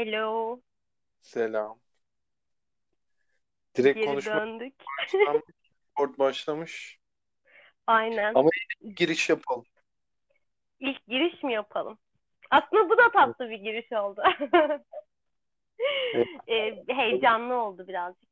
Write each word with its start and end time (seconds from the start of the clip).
Hello. 0.00 0.62
Selam. 1.20 1.80
Direkt 3.76 3.98
Geri 3.98 4.06
konuşma 4.06 4.40
döndük. 4.40 4.74
başlamış, 5.98 6.18
başlamış. 6.18 6.98
Aynen. 7.86 8.34
Ama 8.34 8.50
yine 8.82 8.90
bir 8.92 8.96
giriş 8.96 9.28
yapalım. 9.28 9.64
İlk 10.80 11.06
giriş 11.06 11.42
mi 11.42 11.52
yapalım? 11.52 11.98
Aslında 12.50 12.90
bu 12.90 12.98
da 12.98 13.10
tatlı 13.12 13.50
bir 13.50 13.58
giriş 13.58 13.92
oldu. 13.92 14.22
Evet. 16.14 16.28
Ee, 16.48 16.84
heyecanlı 16.88 17.54
oldu 17.54 17.88
birazcık. 17.88 18.30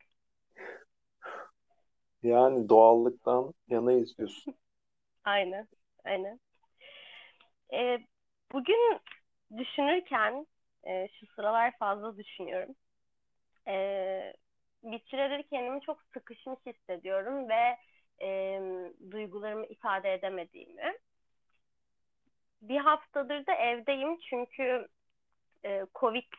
Yani 2.23 2.69
doğallıktan 2.69 3.55
yana 3.69 3.92
izliyorsun. 3.92 4.55
Aynen. 5.24 5.69
Aynen. 6.05 6.41
Ee, 7.73 7.98
bugün 8.52 9.00
düşünürken 9.56 10.46
e, 10.84 11.09
şu 11.09 11.27
sıralar 11.27 11.78
fazla 11.78 12.16
düşünüyorum. 12.16 12.74
Ee, 13.68 14.32
bir 14.82 14.98
süredir 14.98 15.42
kendimi 15.42 15.80
çok 15.80 16.02
sıkışmış 16.14 16.59
hissediyorum 16.66 17.48
ve 17.48 17.77
e, 18.23 18.60
duygularımı 19.10 19.66
ifade 19.66 20.12
edemediğimi. 20.14 20.92
Bir 22.62 22.77
haftadır 22.77 23.46
da 23.46 23.54
evdeyim 23.54 24.18
çünkü 24.20 24.88
e, 25.64 25.87
Covid 25.95 26.32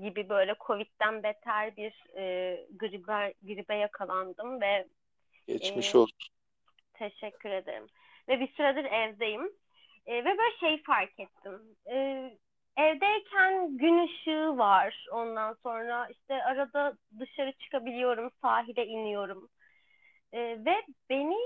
gibi 0.00 0.28
böyle 0.28 0.54
Covid'den 0.66 1.22
beter 1.22 1.76
bir 1.76 2.04
e, 2.16 2.56
gribe, 2.76 3.34
gribe 3.42 3.74
yakalandım 3.74 4.60
ve 4.60 4.86
Geçmiş 5.46 5.94
e, 5.94 5.98
olsun. 5.98 6.18
teşekkür 6.94 7.50
ederim. 7.50 7.86
Ve 8.28 8.40
bir 8.40 8.48
süredir 8.48 8.84
evdeyim. 8.84 9.52
E, 10.06 10.14
ve 10.24 10.38
böyle 10.38 10.56
şey 10.60 10.82
fark 10.82 11.20
ettim. 11.20 11.76
E, 11.90 12.30
evdeyken 12.76 13.76
gün 13.78 14.06
ışığı 14.06 14.58
var. 14.58 15.06
Ondan 15.12 15.56
sonra 15.62 16.08
işte 16.08 16.44
arada 16.44 16.96
dışarı 17.18 17.52
çıkabiliyorum, 17.52 18.30
sahile 18.42 18.86
iniyorum. 18.86 19.48
E, 20.32 20.40
ve 20.40 20.82
beni 21.10 21.36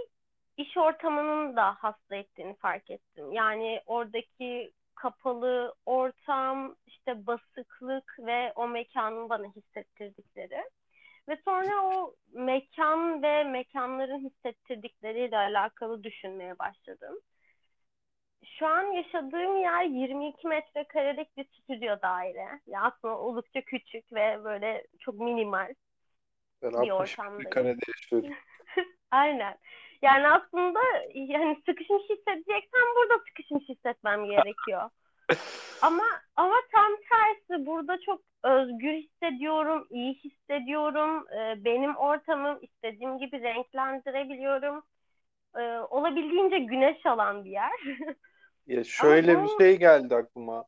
iş 0.56 0.76
ortamının 0.76 1.56
da 1.56 1.74
hasta 1.74 2.16
ettiğini 2.16 2.56
fark 2.56 2.90
ettim. 2.90 3.32
Yani 3.32 3.82
oradaki 3.86 4.72
kapalı 4.94 5.74
ortam, 5.86 6.76
işte 6.86 7.26
basıklık 7.26 8.16
ve 8.18 8.52
o 8.56 8.68
mekanın 8.68 9.28
bana 9.28 9.46
hissettirdikleri. 9.46 10.64
Ve 11.28 11.38
sonra 11.44 11.84
o 11.84 12.14
mekan 12.32 13.22
ve 13.22 13.44
mekanların 13.44 14.18
hissettirdikleriyle 14.30 15.36
alakalı 15.36 16.04
düşünmeye 16.04 16.58
başladım. 16.58 17.20
Şu 18.44 18.66
an 18.66 18.82
yaşadığım 18.82 19.60
yer 19.60 19.82
22 19.84 20.48
metrekarelik 20.48 21.36
bir 21.36 21.44
stüdyo 21.44 22.02
daire. 22.02 22.60
Ya 22.66 22.82
aslında 22.82 23.18
oldukça 23.18 23.60
küçük 23.60 24.12
ve 24.12 24.44
böyle 24.44 24.86
çok 24.98 25.14
minimal 25.14 25.74
Ben 26.62 26.70
bir 26.70 26.76
60 26.76 26.92
ortamdayım. 26.92 27.38
metrekarede 27.38 27.80
yaşıyorum. 27.88 28.30
Aynen. 29.10 29.58
Yani 30.02 30.28
aslında 30.28 30.80
yani 31.14 31.62
sıkışmış 31.66 32.02
hissedeceksem 32.02 32.86
burada 32.96 33.18
sıkışmış 33.28 33.68
hissetmem 33.68 34.24
gerekiyor. 34.24 34.90
Ama 35.82 36.04
ama 36.36 36.54
tam 36.72 36.92
tersi 37.10 37.66
burada 37.66 38.00
çok 38.00 38.20
özgür 38.42 38.92
hissediyorum, 38.92 39.86
iyi 39.90 40.14
hissediyorum. 40.14 41.26
Ee, 41.32 41.64
benim 41.64 41.96
ortamım 41.96 42.58
istediğim 42.62 43.18
gibi 43.18 43.40
renklendirebiliyorum. 43.42 44.82
Ee, 45.56 45.78
olabildiğince 45.78 46.58
güneş 46.58 47.06
alan 47.06 47.44
bir 47.44 47.50
yer. 47.50 47.72
Ya 48.70 48.80
Ama 48.80 48.84
şöyle 48.84 49.32
bir 49.42 49.48
bunun 49.48 49.58
şey 49.58 49.78
geldi 49.78 50.16
aklıma. 50.16 50.64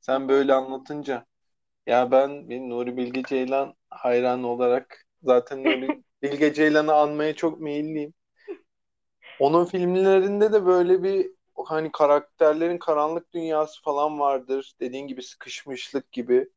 Sen 0.00 0.28
böyle 0.28 0.54
anlatınca. 0.54 1.26
Ya 1.86 2.10
ben 2.10 2.48
bir 2.50 2.60
Nuri 2.60 2.96
Bilge 2.96 3.22
Ceylan 3.22 3.74
hayranı 3.90 4.48
olarak 4.48 5.06
zaten 5.22 5.64
Nuri 5.64 6.02
Bilge 6.22 6.54
Ceylan'ı 6.54 6.94
anmaya 6.94 7.34
çok 7.36 7.60
meyilliyim. 7.60 8.14
Onun 9.40 9.64
filmlerinde 9.64 10.52
de 10.52 10.66
böyle 10.66 11.02
bir 11.02 11.30
hani 11.66 11.92
karakterlerin 11.92 12.78
karanlık 12.78 13.32
dünyası 13.34 13.82
falan 13.82 14.20
vardır. 14.20 14.72
Dediğin 14.80 15.06
gibi 15.06 15.22
sıkışmışlık 15.22 16.12
gibi 16.12 16.48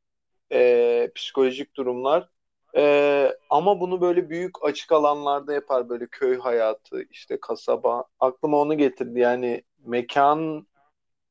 e, 0.51 1.11
psikolojik 1.15 1.75
durumlar. 1.75 2.29
E, 2.77 3.33
ama 3.49 3.79
bunu 3.79 4.01
böyle 4.01 4.29
büyük 4.29 4.65
açık 4.65 4.91
alanlarda 4.91 5.53
yapar. 5.53 5.89
Böyle 5.89 6.07
köy 6.07 6.39
hayatı, 6.39 7.03
işte 7.11 7.39
kasaba. 7.41 8.05
Aklıma 8.19 8.57
onu 8.57 8.77
getirdi. 8.77 9.19
Yani 9.19 9.63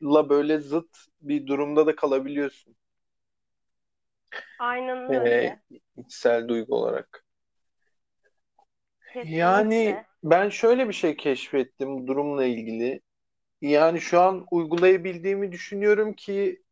mekanla 0.00 0.28
böyle 0.28 0.58
zıt 0.60 0.96
bir 1.22 1.46
durumda 1.46 1.86
da 1.86 1.96
kalabiliyorsun. 1.96 2.76
aynen 4.58 5.08
E, 5.08 5.14
öyle. 5.14 5.62
içsel 5.96 6.48
duygu 6.48 6.74
olarak. 6.76 7.24
Yani 9.22 10.02
Kesinlikle. 10.02 10.06
ben 10.24 10.48
şöyle 10.48 10.88
bir 10.88 10.92
şey 10.92 11.16
keşfettim 11.16 11.98
bu 11.98 12.06
durumla 12.06 12.44
ilgili. 12.44 13.00
Yani 13.62 14.00
şu 14.02 14.20
an 14.20 14.46
uygulayabildiğimi 14.52 15.52
düşünüyorum 15.52 16.14
ki 16.14 16.62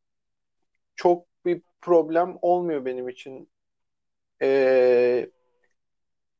çok 0.96 1.26
bir 1.44 1.62
problem 1.80 2.38
olmuyor 2.42 2.84
benim 2.84 3.08
için. 3.08 3.50
Ee, 4.42 5.30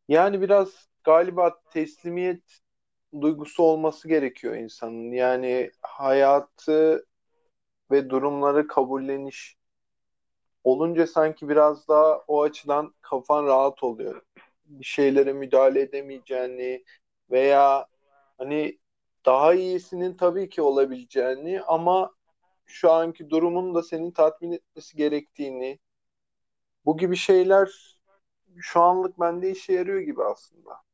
yani 0.08 0.40
biraz 0.40 0.88
galiba 1.04 1.60
teslimiyet 1.70 2.60
duygusu 3.20 3.62
olması 3.62 4.08
gerekiyor 4.08 4.54
insanın. 4.56 5.12
Yani 5.12 5.70
hayatı 5.82 7.06
ve 7.90 8.10
durumları 8.10 8.66
kabulleniş 8.68 9.56
olunca 10.64 11.06
sanki 11.06 11.48
biraz 11.48 11.88
daha 11.88 12.18
o 12.28 12.42
açıdan 12.42 12.94
kafan 13.00 13.46
rahat 13.46 13.82
oluyor. 13.82 14.22
Bir 14.64 14.84
şeylere 14.84 15.32
müdahale 15.32 15.80
edemeyeceğini 15.80 16.84
veya 17.30 17.86
hani 18.38 18.78
daha 19.26 19.54
iyisinin 19.54 20.16
tabii 20.16 20.48
ki 20.48 20.62
olabileceğini 20.62 21.62
ama 21.62 22.14
şu 22.66 22.92
anki 22.92 23.30
durumun 23.30 23.74
da 23.74 23.82
senin 23.82 24.10
tatmin 24.10 24.52
etmesi 24.52 24.96
gerektiğini 24.96 25.78
bu 26.84 26.96
gibi 26.96 27.16
şeyler 27.16 27.98
şu 28.56 28.80
anlık 28.80 29.20
bende 29.20 29.50
işe 29.50 29.72
yarıyor 29.72 30.00
gibi 30.00 30.24
aslında. 30.24 30.87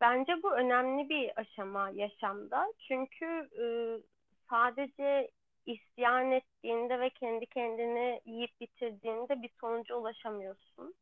Bence 0.00 0.42
bu 0.42 0.54
önemli 0.54 1.08
bir 1.08 1.40
aşama 1.40 1.90
yaşamda. 1.90 2.72
Çünkü 2.88 3.48
e, 3.60 3.64
sadece 4.50 5.30
isyan 5.66 6.32
ettiğinde 6.32 7.00
ve 7.00 7.10
kendi 7.10 7.46
kendini 7.46 8.20
yiyip 8.24 8.60
bitirdiğinde 8.60 9.42
bir 9.42 9.50
sonuca 9.60 9.94
ulaşamıyorsun. 9.94 10.94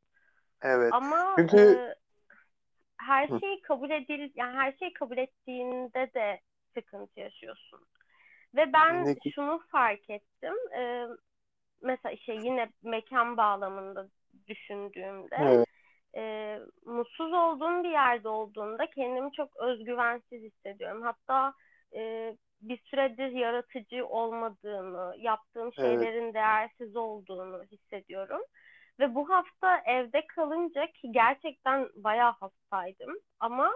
Evet. 0.62 0.92
Ama 0.92 1.36
Çünkü 1.38 1.56
e, 1.56 1.94
her 2.98 3.28
şeyi 3.40 3.62
kabul 3.62 3.90
edil, 3.90 4.30
yani 4.34 4.56
her 4.56 4.72
şeyi 4.72 4.92
kabul 4.92 5.16
ettiğinde 5.18 6.10
de 6.14 6.40
sıkıntı 6.74 7.20
yaşıyorsun. 7.20 7.80
Ve 8.54 8.72
ben 8.72 9.04
ne 9.04 9.30
şunu 9.34 9.62
fark 9.70 10.10
ettim. 10.10 10.54
E, 10.78 11.06
mesela 11.82 12.16
şey 12.16 12.36
yine 12.36 12.68
mekan 12.82 13.36
bağlamında 13.36 14.08
düşündüğümde 14.48 15.36
Evet, 15.36 15.66
e, 16.16 16.58
mutsuz 16.84 17.32
olduğum 17.32 17.84
bir 17.84 17.90
yerde 17.90 18.28
olduğumda 18.28 18.90
kendimi 18.90 19.32
çok 19.32 19.56
özgüvensiz 19.56 20.42
hissediyorum. 20.42 21.02
Hatta 21.02 21.54
e, 21.96 22.32
bir 22.60 22.78
süredir 22.78 23.28
yaratıcı 23.28 24.06
olmadığımı, 24.06 25.14
yaptığım 25.18 25.62
evet, 25.66 25.74
şeylerin 25.76 26.34
değersiz 26.34 26.96
olduğunu 26.96 27.62
hissediyorum. 27.64 28.42
Ve 29.00 29.14
bu 29.14 29.30
hafta 29.30 29.82
evde 29.86 30.26
kalınca 30.26 30.86
ki 30.86 31.12
gerçekten 31.12 31.88
bayağı 31.96 32.32
hastaydım 32.32 33.18
ama 33.40 33.72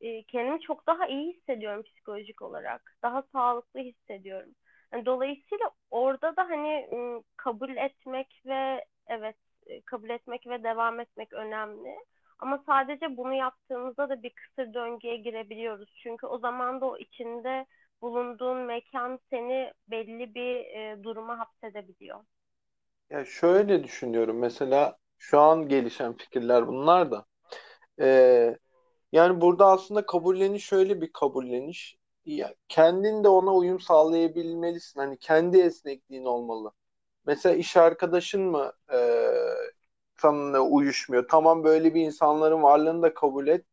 e, 0.00 0.22
kendimi 0.22 0.60
çok 0.60 0.86
daha 0.86 1.06
iyi 1.06 1.32
hissediyorum 1.32 1.82
psikolojik 1.82 2.42
olarak. 2.42 2.96
Daha 3.02 3.22
sağlıklı 3.32 3.80
hissediyorum. 3.80 4.50
Yani 4.92 5.06
dolayısıyla 5.06 5.70
orada 5.90 6.36
da 6.36 6.48
hani 6.48 6.88
kabul 7.36 7.76
etmek 7.76 8.42
ve 8.46 8.84
evet 9.06 9.36
kabul 9.86 10.10
etmek 10.10 10.46
ve 10.46 10.62
devam 10.64 11.00
etmek 11.00 11.32
önemli. 11.32 11.96
Ama 12.38 12.62
sadece 12.66 13.16
bunu 13.16 13.34
yaptığımızda 13.34 14.08
da 14.08 14.22
bir 14.22 14.30
kısır 14.30 14.74
döngüye 14.74 15.16
girebiliyoruz. 15.16 15.88
Çünkü 16.02 16.26
o 16.26 16.38
zaman 16.38 16.80
da 16.80 16.86
o 16.86 16.96
içinde 16.98 17.66
bulunduğun 18.02 18.58
mekan 18.58 19.18
seni 19.30 19.72
belli 19.88 20.34
bir 20.34 20.56
e, 20.56 21.02
duruma 21.02 21.38
hapsedebiliyor. 21.38 22.20
Ya 23.10 23.24
şöyle 23.24 23.84
düşünüyorum. 23.84 24.38
Mesela 24.38 24.98
şu 25.18 25.40
an 25.40 25.68
gelişen 25.68 26.16
fikirler 26.16 26.66
bunlar 26.68 27.10
da. 27.10 27.26
Ee, 28.00 28.56
yani 29.12 29.40
burada 29.40 29.66
aslında 29.66 30.06
kabulleniş 30.06 30.66
şöyle 30.66 31.00
bir 31.00 31.12
kabulleniş. 31.12 31.98
Ya, 32.26 32.54
kendin 32.68 33.24
de 33.24 33.28
ona 33.28 33.54
uyum 33.54 33.80
sağlayabilmelisin. 33.80 35.00
Hani 35.00 35.18
kendi 35.18 35.58
esnekliğin 35.60 36.24
olmalı. 36.24 36.72
Mesela 37.26 37.54
iş 37.56 37.76
arkadaşın 37.76 38.42
mı 38.42 38.72
e, 38.92 38.98
seninle 40.16 40.58
uyuşmuyor? 40.60 41.28
Tamam 41.28 41.64
böyle 41.64 41.94
bir 41.94 42.00
insanların 42.02 42.62
varlığını 42.62 43.02
da 43.02 43.14
kabul 43.14 43.46
et. 43.48 43.64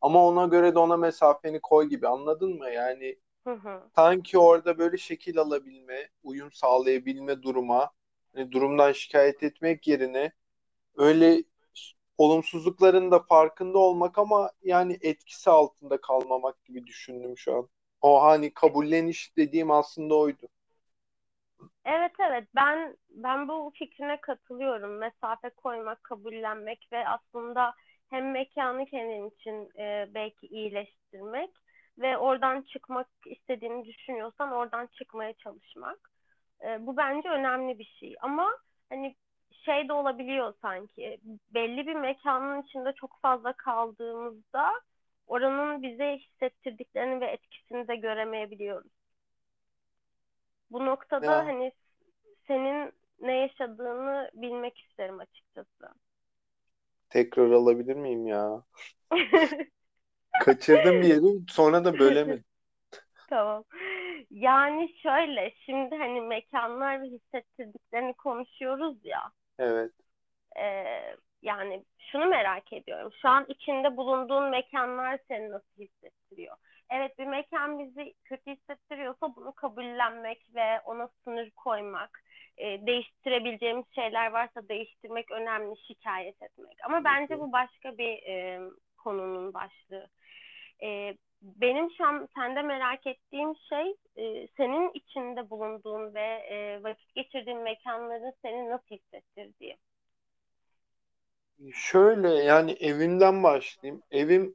Ama 0.00 0.26
ona 0.26 0.46
göre 0.46 0.74
de 0.74 0.78
ona 0.78 0.96
mesafeni 0.96 1.60
koy 1.60 1.88
gibi 1.88 2.08
anladın 2.08 2.58
mı? 2.58 2.70
Yani 2.70 3.18
Hı 3.44 3.50
hı. 3.54 3.90
sanki 3.96 4.38
orada 4.38 4.78
böyle 4.78 4.96
şekil 4.98 5.38
alabilme, 5.38 6.10
uyum 6.24 6.52
sağlayabilme 6.52 7.42
duruma. 7.42 7.92
Hani 8.34 8.52
durumdan 8.52 8.92
şikayet 8.92 9.42
etmek 9.42 9.88
yerine 9.88 10.32
öyle 10.96 11.44
olumsuzlukların 12.18 13.10
da 13.10 13.20
farkında 13.20 13.78
olmak 13.78 14.18
ama 14.18 14.52
yani 14.62 14.98
etkisi 15.00 15.50
altında 15.50 16.00
kalmamak 16.00 16.64
gibi 16.64 16.86
düşündüm 16.86 17.38
şu 17.38 17.56
an. 17.56 17.68
O 18.00 18.22
hani 18.22 18.54
kabulleniş 18.54 19.36
dediğim 19.36 19.70
aslında 19.70 20.14
oydu. 20.14 20.48
Evet 21.84 22.12
evet 22.20 22.48
ben 22.54 22.96
ben 23.10 23.48
bu 23.48 23.72
fikrine 23.78 24.20
katılıyorum. 24.20 24.98
Mesafe 24.98 25.50
koymak, 25.50 26.04
kabullenmek 26.04 26.88
ve 26.92 27.08
aslında 27.08 27.74
hem 28.10 28.30
mekanı 28.30 28.86
kendin 28.86 29.30
için 29.30 29.70
e, 29.78 30.08
belki 30.14 30.46
iyileştirmek 30.46 31.50
ve 31.98 32.18
oradan 32.18 32.62
çıkmak 32.62 33.08
istediğini 33.26 33.84
düşünüyorsan 33.86 34.52
oradan 34.52 34.86
çıkmaya 34.86 35.32
çalışmak. 35.32 36.10
E, 36.64 36.86
bu 36.86 36.96
bence 36.96 37.28
önemli 37.28 37.78
bir 37.78 37.96
şey. 38.00 38.14
Ama 38.20 38.50
hani 38.88 39.16
şey 39.52 39.88
de 39.88 39.92
olabiliyor 39.92 40.54
sanki. 40.62 41.20
Belli 41.54 41.86
bir 41.86 41.94
mekanın 41.94 42.62
içinde 42.62 42.92
çok 42.92 43.18
fazla 43.22 43.52
kaldığımızda 43.52 44.72
oranın 45.26 45.82
bize 45.82 46.16
hissettirdiklerini 46.16 47.20
ve 47.20 47.26
etkisini 47.26 47.88
de 47.88 47.96
göremeyebiliyoruz. 47.96 49.03
Bu 50.74 50.86
noktada 50.86 51.36
Ya 51.36 51.46
hani 51.46 51.72
senin 52.48 52.92
ne 53.20 53.34
yaşadığını 53.38 54.30
bilmek 54.34 54.78
isterim 54.80 55.20
açıkçası. 55.20 55.94
tekrar 57.10 57.50
alabilir 57.50 57.96
miyim 57.96 58.26
ya? 58.26 58.64
Kaçırdım 60.38 61.00
bir 61.02 61.08
yeri 61.08 61.44
sonra 61.48 61.84
da 61.84 61.98
bölemedim. 61.98 62.44
Tamam. 63.26 63.64
Yani 64.30 64.94
şöyle 65.02 65.54
şimdi 65.66 65.96
hani 65.96 66.20
mekanlar 66.20 67.02
ve 67.02 67.06
hissettirdiklerini 67.06 68.14
konuşuyoruz 68.14 68.96
ya. 69.04 69.32
Evet. 69.58 69.92
e, 70.56 71.16
yani 71.42 71.84
şunu 72.12 72.26
merak 72.26 72.72
ediyorum. 72.72 73.12
Şu 73.22 73.28
an 73.28 73.44
içinde 73.48 73.96
bulunduğun 73.96 74.50
mekanlar 74.50 75.18
seni 75.28 75.50
nasıl 75.50 75.82
hissettiriyor? 75.82 76.56
Evet 76.90 77.18
bir 77.18 77.26
mekan 77.26 77.78
bizi 77.78 78.14
kötü 78.24 78.50
hissettiriyorsa 78.50 79.36
bunu 79.36 79.52
kabullenmek 79.52 80.46
ve 80.54 80.80
ona 80.80 81.08
sınır 81.24 81.50
koymak, 81.50 82.24
e, 82.58 82.86
değiştirebileceğimiz 82.86 83.84
şeyler 83.94 84.30
varsa 84.30 84.68
değiştirmek 84.68 85.30
önemli, 85.30 85.76
şikayet 85.86 86.42
etmek. 86.42 86.78
Ama 86.84 87.04
bence 87.04 87.40
bu 87.40 87.52
başka 87.52 87.98
bir 87.98 88.22
e, 88.28 88.60
konunun 88.98 89.54
başlığı. 89.54 90.08
E, 90.82 91.14
benim 91.42 91.90
şu 91.90 92.06
an 92.06 92.28
sende 92.34 92.62
merak 92.62 93.06
ettiğim 93.06 93.56
şey 93.56 93.94
e, 94.16 94.48
senin 94.56 94.90
içinde 94.94 95.50
bulunduğun 95.50 96.14
ve 96.14 96.26
e, 96.50 96.82
vakit 96.82 97.14
geçirdiğin 97.14 97.58
mekanların 97.58 98.32
seni 98.42 98.70
nasıl 98.70 98.96
hissettirdiği. 98.96 99.76
Şöyle 101.72 102.28
yani 102.28 102.72
evimden 102.72 103.42
başlayayım. 103.42 104.02
Evim 104.10 104.54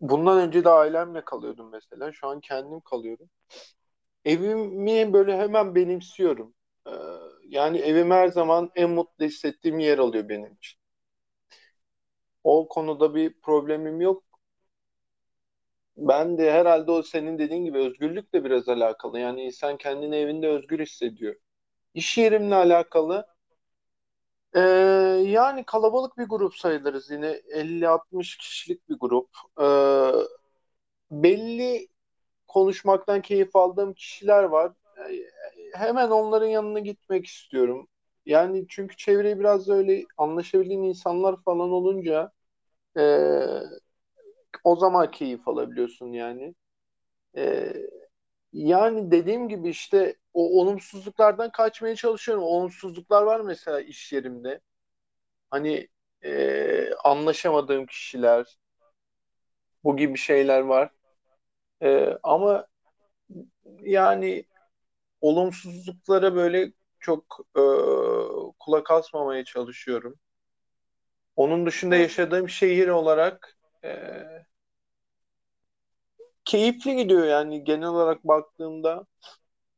bundan 0.00 0.38
önce 0.38 0.64
de 0.64 0.68
ailemle 0.70 1.24
kalıyordum 1.24 1.70
mesela. 1.72 2.12
Şu 2.12 2.26
an 2.28 2.40
kendim 2.40 2.80
kalıyorum. 2.80 3.30
Evimi 4.24 5.12
böyle 5.12 5.36
hemen 5.38 5.74
benimsiyorum. 5.74 6.54
Ee, 6.86 6.90
yani 7.48 7.78
evim 7.78 8.10
her 8.10 8.28
zaman 8.28 8.70
en 8.76 8.90
mutlu 8.90 9.24
hissettiğim 9.24 9.78
yer 9.78 9.98
oluyor 9.98 10.28
benim 10.28 10.54
için. 10.54 10.80
O 12.44 12.68
konuda 12.68 13.14
bir 13.14 13.40
problemim 13.40 14.00
yok. 14.00 14.24
Ben 15.96 16.38
de 16.38 16.52
herhalde 16.52 16.90
o 16.90 17.02
senin 17.02 17.38
dediğin 17.38 17.64
gibi 17.64 17.78
özgürlükle 17.78 18.44
biraz 18.44 18.68
alakalı. 18.68 19.20
Yani 19.20 19.42
insan 19.44 19.76
kendini 19.76 20.16
evinde 20.16 20.48
özgür 20.48 20.78
hissediyor. 20.80 21.34
İş 21.94 22.18
yerimle 22.18 22.54
alakalı 22.54 23.26
ee, 24.54 24.60
yani 25.26 25.64
kalabalık 25.66 26.18
bir 26.18 26.24
grup 26.24 26.54
sayılırız 26.56 27.10
yine 27.10 27.26
50-60 27.50 28.36
kişilik 28.36 28.88
bir 28.88 28.96
grup. 29.00 29.28
Ee, 29.60 29.64
belli 31.10 31.88
konuşmaktan 32.48 33.22
keyif 33.22 33.56
aldığım 33.56 33.94
kişiler 33.94 34.44
var. 34.44 34.72
Ee, 35.10 35.24
hemen 35.78 36.10
onların 36.10 36.46
yanına 36.48 36.80
gitmek 36.80 37.26
istiyorum. 37.26 37.88
Yani 38.26 38.66
çünkü 38.68 38.96
çevreyi 38.96 39.40
biraz 39.40 39.68
da 39.68 39.74
öyle 39.74 40.04
anlaşabildiğin 40.18 40.82
insanlar 40.84 41.42
falan 41.44 41.70
olunca 41.70 42.32
e, 42.98 43.02
o 44.64 44.76
zaman 44.76 45.10
keyif 45.10 45.48
alabiliyorsun 45.48 46.12
yani. 46.12 46.54
E, 47.36 47.72
yani 48.52 49.10
dediğim 49.10 49.48
gibi 49.48 49.68
işte 49.70 50.16
o 50.34 50.60
olumsuzluklardan 50.60 51.52
kaçmaya 51.52 51.96
çalışıyorum. 51.96 52.44
Olumsuzluklar 52.44 53.22
var 53.22 53.40
mesela 53.40 53.80
iş 53.80 54.12
yerimde. 54.12 54.60
Hani 55.50 55.88
e, 56.24 56.94
anlaşamadığım 57.04 57.86
kişiler, 57.86 58.58
bu 59.84 59.96
gibi 59.96 60.18
şeyler 60.18 60.60
var. 60.60 60.90
E, 61.82 62.18
ama 62.22 62.66
yani 63.80 64.46
olumsuzluklara 65.20 66.34
böyle 66.34 66.72
çok 67.00 67.40
e, 67.56 67.62
kulak 68.60 68.90
asmamaya 68.90 69.44
çalışıyorum. 69.44 70.20
Onun 71.36 71.66
dışında 71.66 71.96
yaşadığım 71.96 72.48
şehir 72.48 72.88
olarak 72.88 73.56
e, 73.84 73.90
keyifli 76.52 76.96
gidiyor 76.96 77.24
yani 77.26 77.64
genel 77.64 77.88
olarak 77.88 78.24
baktığımda. 78.24 79.06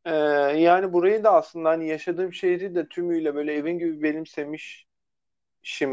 E, 0.04 0.12
yani 0.58 0.92
burayı 0.92 1.24
da 1.24 1.32
aslında 1.34 1.70
hani 1.70 1.88
yaşadığım 1.88 2.34
şehri 2.34 2.74
de 2.74 2.88
tümüyle 2.88 3.34
böyle 3.34 3.54
evin 3.54 3.78
gibi 3.78 4.02
benimsemişim 4.02 4.88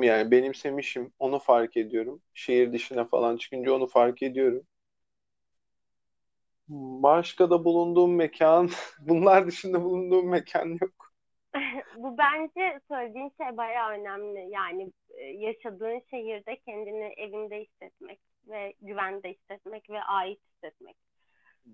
yani 0.03 0.31
benimsemişim. 0.31 1.13
Onu 1.19 1.39
fark 1.39 1.77
ediyorum. 1.77 2.21
Şehir 2.33 2.73
dışına 2.73 3.05
falan 3.05 3.37
çıkınca 3.37 3.73
onu 3.73 3.87
fark 3.87 4.23
ediyorum. 4.23 4.67
Başka 7.03 7.49
da 7.49 7.65
bulunduğum 7.65 8.15
mekan, 8.15 8.69
bunlar 8.99 9.47
dışında 9.47 9.83
bulunduğum 9.83 10.29
mekan 10.29 10.77
yok. 10.81 11.00
Bu 11.95 12.17
bence 12.17 12.79
söylediğin 12.87 13.33
şey 13.37 13.57
bayağı 13.57 13.91
önemli. 13.91 14.51
Yani 14.51 14.91
e, 15.09 15.23
yaşadığın 15.23 16.01
şehirde 16.09 16.55
kendini 16.55 17.13
evinde 17.17 17.59
hissetmek 17.59 18.19
ve 18.47 18.73
güvende 18.81 19.33
hissetmek 19.33 19.89
ve 19.89 20.03
ait 20.03 20.39
hissetmek. 20.43 20.95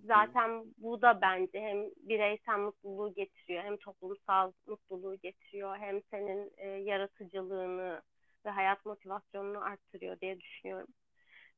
Zaten 0.04 0.64
bu 0.78 1.02
da 1.02 1.22
bence 1.22 1.62
hem 1.62 1.86
bireysel 1.98 2.58
mutluluğu 2.58 3.14
getiriyor, 3.14 3.64
hem 3.64 3.78
toplumsal 3.78 4.52
mutluluğu 4.68 5.16
getiriyor, 5.16 5.78
hem 5.78 6.02
senin 6.12 6.52
e, 6.58 6.68
yaratıcılığını 6.68 8.02
ve 8.46 8.50
hayat 8.50 8.86
motivasyonunu 8.86 9.64
arttırıyor 9.64 10.20
diye 10.20 10.40
düşünüyorum. 10.40 10.88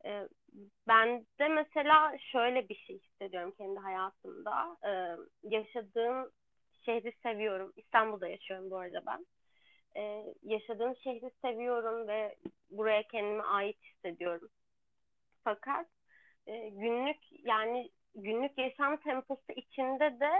E, 0.06 0.28
ben 0.88 1.26
de 1.40 1.48
mesela 1.48 2.18
şöyle 2.20 2.70
bir 2.70 2.76
şey 2.76 3.00
hissediyorum 3.00 3.54
kendi 3.58 3.80
hayatımda. 3.80 4.78
E, 4.86 4.92
yaşadığım 5.44 6.32
şehri 6.86 7.14
seviyorum. 7.24 7.74
İstanbul'da 7.76 8.28
yaşıyorum 8.28 8.72
bu 8.72 8.78
arada 8.78 9.04
ben. 9.06 9.26
E, 10.02 10.26
yaşadığım 10.44 10.96
şehri 10.96 11.32
seviyorum 11.42 12.08
ve 12.08 12.36
buraya 12.72 13.04
kendime 13.04 13.44
ait 13.44 13.78
hissediyorum. 13.84 14.50
Fakat 15.44 15.88
e, 16.48 16.70
günlük 16.70 17.46
yani 17.46 17.92
günlük 18.16 18.58
yaşam 18.58 18.98
temposu 18.98 19.52
içinde 19.56 20.20
de 20.20 20.32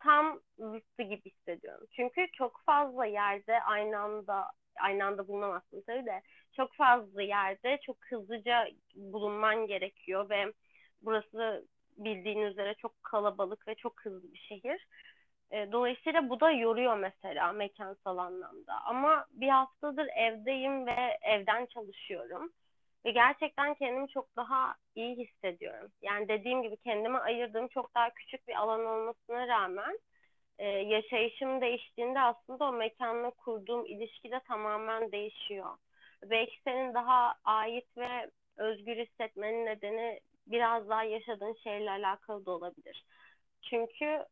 tam 0.00 0.40
zıttı 0.58 1.02
gibi 1.02 1.30
hissediyorum. 1.30 1.86
Çünkü 1.92 2.26
çok 2.32 2.62
fazla 2.66 3.06
yerde 3.06 3.60
aynı 3.62 3.98
anda 3.98 4.46
aynı 4.76 5.04
anda 5.04 5.28
bulunamazsın 5.28 5.82
tabii 5.86 6.06
de 6.06 6.22
çok 6.56 6.74
fazla 6.74 7.22
yerde 7.22 7.78
çok 7.86 7.96
hızlıca 8.10 8.68
bulunman 8.94 9.66
gerekiyor 9.66 10.30
ve 10.30 10.52
burası 11.02 11.66
bildiğin 11.96 12.40
üzere 12.42 12.74
çok 12.74 13.04
kalabalık 13.04 13.68
ve 13.68 13.74
çok 13.74 14.00
hızlı 14.04 14.32
bir 14.32 14.38
şehir. 14.38 14.86
E, 15.50 15.72
dolayısıyla 15.72 16.28
bu 16.28 16.40
da 16.40 16.50
yoruyor 16.50 16.96
mesela 16.96 17.52
mekansal 17.52 18.18
anlamda. 18.18 18.74
Ama 18.84 19.26
bir 19.30 19.48
haftadır 19.48 20.06
evdeyim 20.16 20.86
ve 20.86 21.18
evden 21.22 21.66
çalışıyorum. 21.66 22.52
Ve 23.04 23.10
gerçekten 23.10 23.74
kendimi 23.74 24.08
çok 24.08 24.36
daha 24.36 24.74
iyi 24.94 25.16
hissediyorum. 25.16 25.90
Yani 26.02 26.28
dediğim 26.28 26.62
gibi 26.62 26.76
kendime 26.76 27.18
ayırdığım 27.18 27.68
çok 27.68 27.94
daha 27.94 28.10
küçük 28.10 28.48
bir 28.48 28.54
alan 28.54 28.84
olmasına 28.84 29.48
rağmen 29.48 29.98
e, 30.58 30.66
yaşayışım 30.68 31.60
değiştiğinde 31.60 32.20
aslında 32.20 32.64
o 32.64 32.72
mekanla 32.72 33.30
kurduğum 33.30 33.86
ilişki 33.86 34.30
de 34.30 34.40
tamamen 34.48 35.12
değişiyor. 35.12 35.76
Belki 36.22 36.60
senin 36.64 36.94
daha 36.94 37.34
ait 37.44 37.86
ve 37.96 38.30
özgür 38.56 38.96
hissetmenin 38.96 39.66
nedeni 39.66 40.20
biraz 40.46 40.88
daha 40.88 41.04
yaşadığın 41.04 41.56
şeyle 41.64 41.90
alakalı 41.90 42.46
da 42.46 42.50
olabilir. 42.50 43.04
Çünkü 43.62 44.24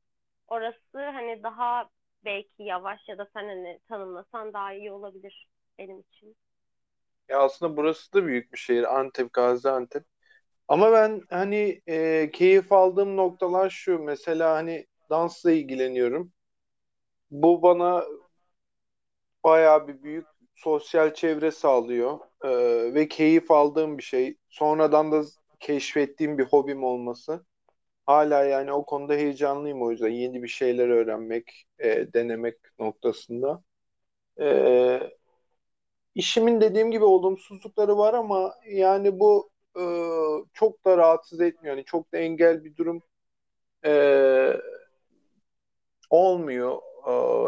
orası 0.48 0.80
hani 0.94 1.42
daha 1.42 1.90
belki 2.24 2.62
yavaş 2.62 3.08
ya 3.08 3.18
da 3.18 3.28
sen 3.32 3.44
hani 3.48 3.80
tanımlasan 3.88 4.52
daha 4.52 4.74
iyi 4.74 4.92
olabilir 4.92 5.48
benim 5.78 6.00
için. 6.00 6.36
Ya 7.28 7.38
aslında 7.40 7.76
burası 7.76 8.12
da 8.12 8.26
büyük 8.26 8.52
bir 8.52 8.58
şehir. 8.58 8.98
Antep, 8.98 9.32
Gaziantep. 9.32 10.04
Ama 10.68 10.92
ben 10.92 11.22
hani 11.30 11.82
e, 11.88 12.30
keyif 12.34 12.72
aldığım 12.72 13.16
noktalar 13.18 13.70
şu. 13.70 13.98
Mesela 13.98 14.54
hani 14.56 14.86
dansla 15.10 15.52
ilgileniyorum. 15.52 16.32
Bu 17.30 17.62
bana 17.62 18.04
bayağı 19.44 19.88
bir 19.88 20.02
büyük 20.02 20.26
sosyal 20.54 21.14
çevre 21.14 21.50
sağlıyor 21.50 22.18
Ee, 22.44 22.94
ve 22.94 23.08
keyif 23.08 23.50
aldığım 23.50 23.98
bir 23.98 24.02
şey. 24.02 24.38
Sonradan 24.48 25.12
da 25.12 25.22
keşfettiğim 25.60 26.38
bir 26.38 26.44
hobim 26.44 26.84
olması. 26.84 27.44
Hala 28.06 28.44
yani 28.44 28.72
o 28.72 28.84
konuda 28.86 29.14
heyecanlıyım 29.14 29.82
o 29.82 29.90
yüzden 29.90 30.08
yeni 30.10 30.42
bir 30.42 30.48
şeyler 30.48 30.88
öğrenmek, 30.88 31.66
e, 31.78 32.12
denemek 32.12 32.56
noktasında. 32.78 33.62
Ee, 34.40 35.10
işimin 36.14 36.60
dediğim 36.60 36.90
gibi 36.90 37.04
olumsuzlukları 37.04 37.98
var 37.98 38.14
ama 38.14 38.54
yani 38.70 39.20
bu 39.20 39.50
e, 39.78 39.82
çok 40.52 40.84
da 40.84 40.96
rahatsız 40.98 41.40
etmiyor. 41.40 41.76
Yani 41.76 41.84
çok 41.84 42.12
da 42.12 42.18
engel 42.18 42.64
bir 42.64 42.76
durum 42.76 43.02
e, 43.86 43.90
olmuyor. 46.10 46.78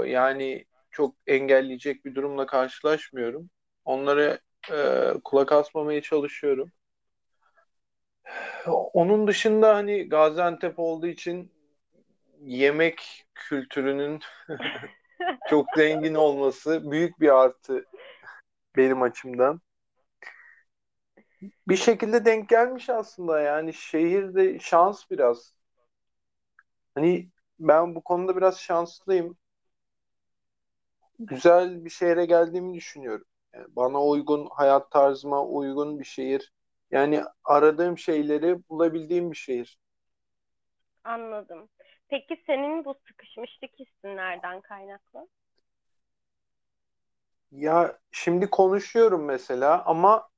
Ee, 0.05 0.11
yani 0.11 0.65
çok 0.91 1.17
engelleyecek 1.27 2.05
bir 2.05 2.15
durumla 2.15 2.47
karşılaşmıyorum. 2.47 3.51
Onları 3.85 4.41
e, 4.73 5.13
kulak 5.25 5.53
asmamaya 5.53 6.03
çalışıyorum. 6.03 6.73
Onun 8.93 9.27
dışında 9.27 9.75
hani 9.77 10.09
Gaziantep 10.09 10.79
olduğu 10.79 11.07
için 11.07 11.53
yemek 12.41 13.27
kültürünün 13.35 14.21
çok 15.51 15.67
zengin 15.77 16.15
olması 16.15 16.91
büyük 16.91 17.21
bir 17.21 17.37
artı 17.43 17.85
benim 18.77 19.03
açımdan. 19.03 19.61
Bir 21.69 21.77
şekilde 21.77 22.25
denk 22.25 22.49
gelmiş 22.49 22.91
aslında 22.91 23.41
yani 23.41 23.75
şehirde 23.75 24.59
şans 24.59 25.11
biraz. 25.11 25.55
Hani 26.95 27.31
ben 27.59 27.95
bu 27.95 28.03
konuda 28.05 28.37
biraz 28.37 28.59
şanslıyım. 28.61 29.37
Güzel 31.19 31.85
bir 31.85 31.91
şehre 31.91 32.27
geldiğimi 32.27 32.75
düşünüyorum. 32.75 33.27
Yani 33.55 33.67
bana 33.77 34.05
uygun, 34.05 34.49
hayat 34.51 34.91
tarzıma 34.91 35.45
uygun 35.47 35.99
bir 35.99 36.05
şehir. 36.05 36.53
Yani 36.91 37.23
aradığım 37.45 37.99
şeyleri 37.99 38.69
bulabildiğim 38.69 39.31
bir 39.33 39.37
şehir. 39.37 39.79
Anladım. 41.05 41.69
Peki 42.09 42.43
senin 42.47 42.85
bu 42.85 42.95
sıkışmışlık 43.09 43.71
hissin 43.79 44.17
nereden 44.17 44.61
kaynaklı? 44.61 45.29
Ya 47.51 47.99
şimdi 48.11 48.51
konuşuyorum 48.51 49.25
mesela 49.25 49.85
ama 49.85 50.29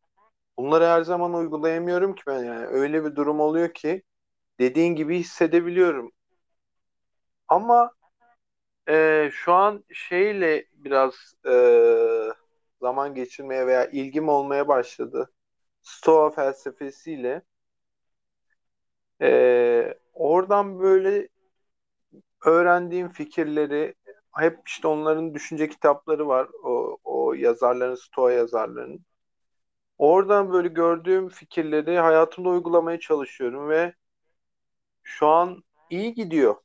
bunları 0.58 0.84
her 0.86 1.02
zaman 1.02 1.34
uygulayamıyorum 1.34 2.14
ki 2.14 2.22
ben 2.26 2.44
yani. 2.44 2.66
Öyle 2.66 3.04
bir 3.04 3.16
durum 3.16 3.40
oluyor 3.40 3.74
ki 3.74 4.02
dediğin 4.60 4.96
gibi 4.96 5.18
hissedebiliyorum. 5.18 6.12
Ama 7.48 7.90
e, 8.88 9.30
şu 9.32 9.52
an 9.52 9.84
şeyle 9.94 10.66
biraz 10.72 11.34
e, 11.46 11.52
zaman 12.80 13.14
geçirmeye 13.14 13.66
veya 13.66 13.86
ilgim 13.90 14.28
olmaya 14.28 14.68
başladı. 14.68 15.30
Stoa 15.82 16.30
felsefesiyle. 16.30 17.42
E, 19.20 19.94
oradan 20.14 20.78
böyle 20.80 21.28
öğrendiğim 22.46 23.08
fikirleri 23.08 23.94
hep 24.36 24.58
işte 24.68 24.88
onların 24.88 25.34
düşünce 25.34 25.68
kitapları 25.68 26.28
var. 26.28 26.48
O, 26.64 26.98
o 27.04 27.32
yazarların, 27.34 27.94
Stoa 27.94 28.32
yazarlarının. 28.32 29.04
Oradan 29.98 30.52
böyle 30.52 30.68
gördüğüm 30.68 31.28
fikirleri 31.28 31.98
hayatımda 31.98 32.48
uygulamaya 32.48 33.00
çalışıyorum 33.00 33.68
ve 33.68 33.94
şu 35.02 35.26
an 35.26 35.64
iyi 35.90 36.14
gidiyor. 36.14 36.56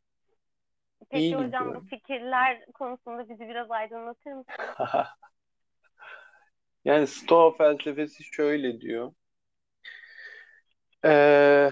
Peki 1.09 1.35
İyi 1.35 1.35
hocam 1.35 1.75
bu 1.75 1.79
gidiyor. 1.79 1.81
fikirler 1.81 2.65
konusunda 2.73 3.29
bizi 3.29 3.39
biraz 3.49 3.71
aydınlatır 3.71 4.31
mısın? 4.31 4.75
Yani 6.85 7.07
Stoa 7.07 7.51
felsefesi 7.57 8.23
şöyle 8.23 8.81
diyor. 8.81 9.13
Ee, 11.05 11.69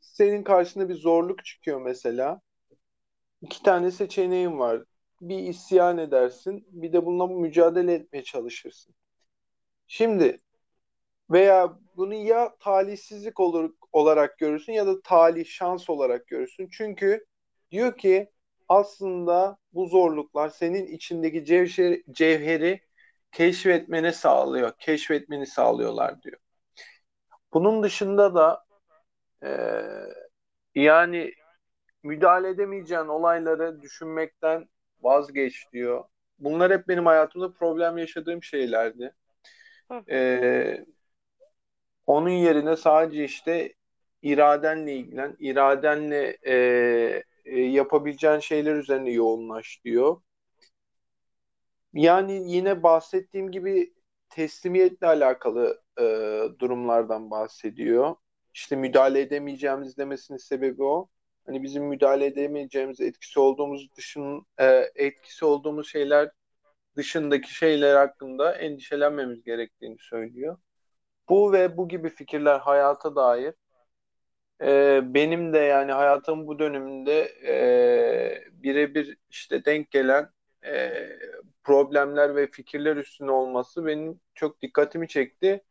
senin 0.00 0.42
karşına 0.42 0.88
bir 0.88 0.94
zorluk 0.94 1.44
çıkıyor 1.44 1.80
mesela. 1.80 2.40
İki 3.42 3.62
tane 3.62 3.90
seçeneğin 3.90 4.58
var. 4.58 4.84
Bir 5.20 5.38
isyan 5.38 5.98
edersin, 5.98 6.66
bir 6.68 6.92
de 6.92 7.06
bununla 7.06 7.26
mücadele 7.26 7.94
etmeye 7.94 8.24
çalışırsın. 8.24 8.94
Şimdi 9.86 10.40
veya 11.30 11.78
bunu 11.96 12.14
ya 12.14 12.56
talihsizlik 12.60 13.40
olur, 13.40 13.74
olarak 13.92 14.38
görürsün 14.38 14.72
ya 14.72 14.86
da 14.86 15.02
talih, 15.02 15.46
şans 15.46 15.90
olarak 15.90 16.26
görürsün. 16.26 16.68
Çünkü 16.72 17.26
diyor 17.70 17.98
ki 17.98 18.30
aslında 18.68 19.58
bu 19.72 19.86
zorluklar 19.86 20.48
senin 20.48 20.86
içindeki 20.86 21.44
cevher, 21.44 22.00
cevheri 22.10 22.80
keşfetmene 23.34 24.12
sağlıyor, 24.12 24.72
keşfetmeni 24.80 25.46
sağlıyorlar 25.46 26.22
diyor. 26.22 26.38
Bunun 27.52 27.82
dışında 27.82 28.34
da 28.34 28.64
e, 29.44 29.50
yani 30.74 31.34
müdahale 32.02 32.48
edemeyeceğin 32.48 33.08
olayları 33.08 33.82
düşünmekten 33.82 34.68
vazgeç 35.02 35.66
diyor. 35.72 36.04
Bunlar 36.38 36.72
hep 36.72 36.88
benim 36.88 37.06
hayatımda 37.06 37.52
problem 37.54 37.98
yaşadığım 37.98 38.42
şeylerdi. 38.42 39.14
Hı 39.90 39.94
hı, 39.98 40.04
E, 40.10 40.86
onun 42.06 42.28
yerine 42.30 42.76
sadece 42.76 43.24
işte 43.24 43.74
iradenle 44.22 44.96
ilgilen, 44.96 45.36
iradenle 45.38 46.36
e, 46.46 46.54
e, 47.44 47.60
yapabileceğin 47.60 48.38
şeyler 48.38 48.74
üzerine 48.74 49.10
yoğunlaş 49.10 49.80
diyor. 49.84 50.20
Yani 51.94 52.52
yine 52.52 52.82
bahsettiğim 52.82 53.50
gibi 53.50 53.94
teslimiyetle 54.30 55.06
alakalı 55.06 55.82
e, 56.00 56.02
durumlardan 56.58 57.30
bahsediyor. 57.30 58.16
İşte 58.54 58.76
müdahale 58.76 59.20
edemeyeceğimiz 59.20 59.98
demesinin 59.98 60.38
sebebi 60.38 60.82
o. 60.84 61.08
Hani 61.46 61.62
bizim 61.62 61.84
müdahale 61.84 62.26
edemeyeceğimiz 62.26 63.00
etkisi 63.00 63.40
olduğumuz 63.40 63.88
dışın 63.96 64.46
e, 64.60 64.90
etkisi 64.94 65.44
olduğumuz 65.44 65.88
şeyler 65.88 66.30
dışındaki 66.96 67.54
şeyler 67.54 67.96
hakkında 67.96 68.54
endişelenmemiz 68.56 69.44
gerektiğini 69.44 69.96
söylüyor. 70.00 70.58
Bu 71.28 71.52
ve 71.52 71.76
bu 71.76 71.88
gibi 71.88 72.08
fikirler 72.10 72.58
hayata 72.60 73.16
dair 73.16 73.54
e, 74.62 75.00
benim 75.14 75.52
de 75.52 75.58
yani 75.58 75.92
hayatım 75.92 76.46
bu 76.46 76.58
döneminde 76.58 77.22
e, 77.46 78.52
birebir 78.52 79.18
işte 79.30 79.64
denk 79.64 79.90
gelen 79.90 80.30
e, 80.66 80.92
problemler 81.64 82.36
ve 82.36 82.46
fikirler 82.50 82.96
üstüne 82.96 83.30
olması 83.30 83.86
benim 83.86 84.20
çok 84.34 84.62
dikkatimi 84.62 85.08
çekti. 85.08 85.64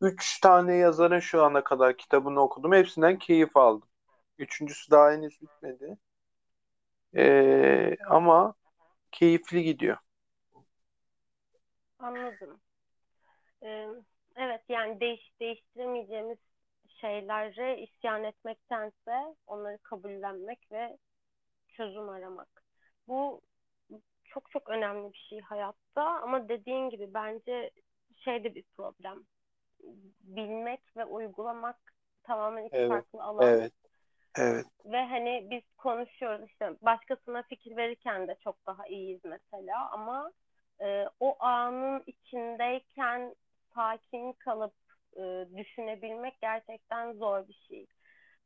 Üç 0.00 0.40
tane 0.40 0.74
yazarın 0.76 1.20
şu 1.20 1.44
ana 1.44 1.64
kadar 1.64 1.96
kitabını 1.96 2.40
okudum. 2.40 2.72
Hepsinden 2.72 3.18
keyif 3.18 3.56
aldım. 3.56 3.88
Üçüncüsü 4.38 4.90
daha 4.90 5.12
henüz 5.12 5.42
bitmedi. 5.42 5.98
E, 7.16 7.96
ama 8.08 8.54
keyifli 9.12 9.64
gidiyor. 9.64 9.96
anladım. 11.98 12.60
Ee, 13.62 13.88
evet 14.36 14.60
yani 14.68 15.00
değiş 15.00 15.32
değiştiremeyeceğimiz 15.40 16.38
şeylere 17.00 17.82
isyan 17.82 18.24
etmektense 18.24 19.36
onları 19.46 19.78
kabullenmek 19.78 20.72
ve 20.72 20.98
çözüm 21.68 22.08
aramak. 22.08 22.64
Bu 23.08 23.40
çok 24.34 24.50
çok 24.50 24.68
önemli 24.70 25.12
bir 25.12 25.26
şey 25.30 25.40
hayatta 25.40 26.02
ama 26.22 26.48
dediğin 26.48 26.90
gibi 26.90 27.14
bence 27.14 27.70
şey 28.16 28.44
de 28.44 28.54
bir 28.54 28.64
problem. 28.76 29.24
Bilmek 30.20 30.96
ve 30.96 31.04
uygulamak 31.04 31.76
tamamen 32.22 32.64
iki 32.64 32.76
Evet, 32.76 32.88
farklı 32.88 33.22
alan. 33.22 33.58
evet, 33.58 33.72
evet, 34.36 34.66
Ve 34.84 35.04
hani 35.04 35.46
biz 35.50 35.62
konuşuyoruz 35.76 36.48
işte 36.50 36.70
başkasına 36.82 37.42
fikir 37.42 37.76
verirken 37.76 38.28
de 38.28 38.36
çok 38.44 38.66
daha 38.66 38.86
iyiyiz 38.86 39.20
mesela 39.24 39.90
ama 39.90 40.32
e, 40.80 41.04
o 41.20 41.36
anın 41.44 42.02
içindeyken 42.06 43.34
sakin 43.74 44.32
kalıp 44.32 44.74
e, 45.16 45.46
düşünebilmek 45.56 46.40
gerçekten 46.40 47.12
zor 47.12 47.48
bir 47.48 47.64
şey. 47.68 47.86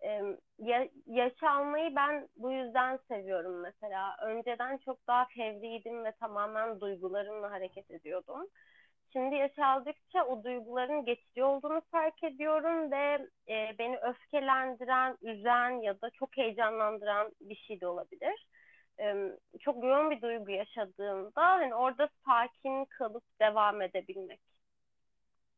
E, 0.07 0.23
ya, 0.59 0.89
yaş 1.07 1.43
almayı 1.43 1.97
ben 1.97 2.29
bu 2.37 2.53
yüzden 2.53 2.99
seviyorum 3.09 3.61
mesela. 3.61 4.17
Önceden 4.23 4.79
çok 4.79 5.07
daha 5.07 5.25
fevriydim 5.25 6.05
ve 6.05 6.13
tamamen 6.13 6.81
duygularımla 6.81 7.51
hareket 7.51 7.91
ediyordum. 7.91 8.47
Şimdi 9.13 9.35
yaş 9.37 9.59
aldıkça 9.59 10.25
o 10.27 10.45
duyguların 10.45 11.05
geçici 11.05 11.45
olduğunu 11.45 11.83
fark 11.91 12.25
ediyorum 12.25 12.91
ve 12.91 13.29
e, 13.49 13.79
beni 13.79 13.99
öfkelendiren, 13.99 15.19
üzen 15.23 15.71
ya 15.83 16.01
da 16.01 16.11
çok 16.11 16.37
heyecanlandıran 16.37 17.33
bir 17.41 17.57
şey 17.57 17.81
de 17.81 17.87
olabilir. 17.87 18.49
E, 19.01 19.15
çok 19.61 19.85
yoğun 19.85 20.11
bir 20.11 20.23
duygu 20.23 20.51
yaşadığımda 20.51 21.43
hani 21.43 21.75
orada 21.75 22.09
sakin 22.27 22.85
kalıp 22.85 23.25
devam 23.41 23.83
edebilmek 23.83 24.41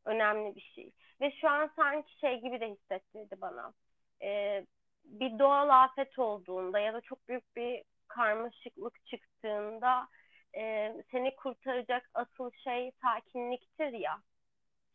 önemli 0.04 0.56
bir 0.56 0.70
şey. 0.74 0.92
Ve 1.20 1.32
şu 1.40 1.48
an 1.48 1.70
sanki 1.76 2.18
şey 2.18 2.40
gibi 2.40 2.60
de 2.60 2.70
hissettirdi 2.70 3.40
bana. 3.40 3.74
E, 4.22 4.64
bir 5.04 5.38
doğal 5.38 5.68
afet 5.68 6.18
olduğunda 6.18 6.78
ya 6.78 6.94
da 6.94 7.00
çok 7.00 7.28
büyük 7.28 7.56
bir 7.56 7.82
karmaşıklık 8.08 9.06
çıktığında 9.06 10.08
e, 10.56 10.94
seni 11.10 11.36
kurtaracak 11.36 12.10
asıl 12.14 12.50
şey 12.64 12.92
sakinliktir 13.02 13.92
ya. 13.92 14.18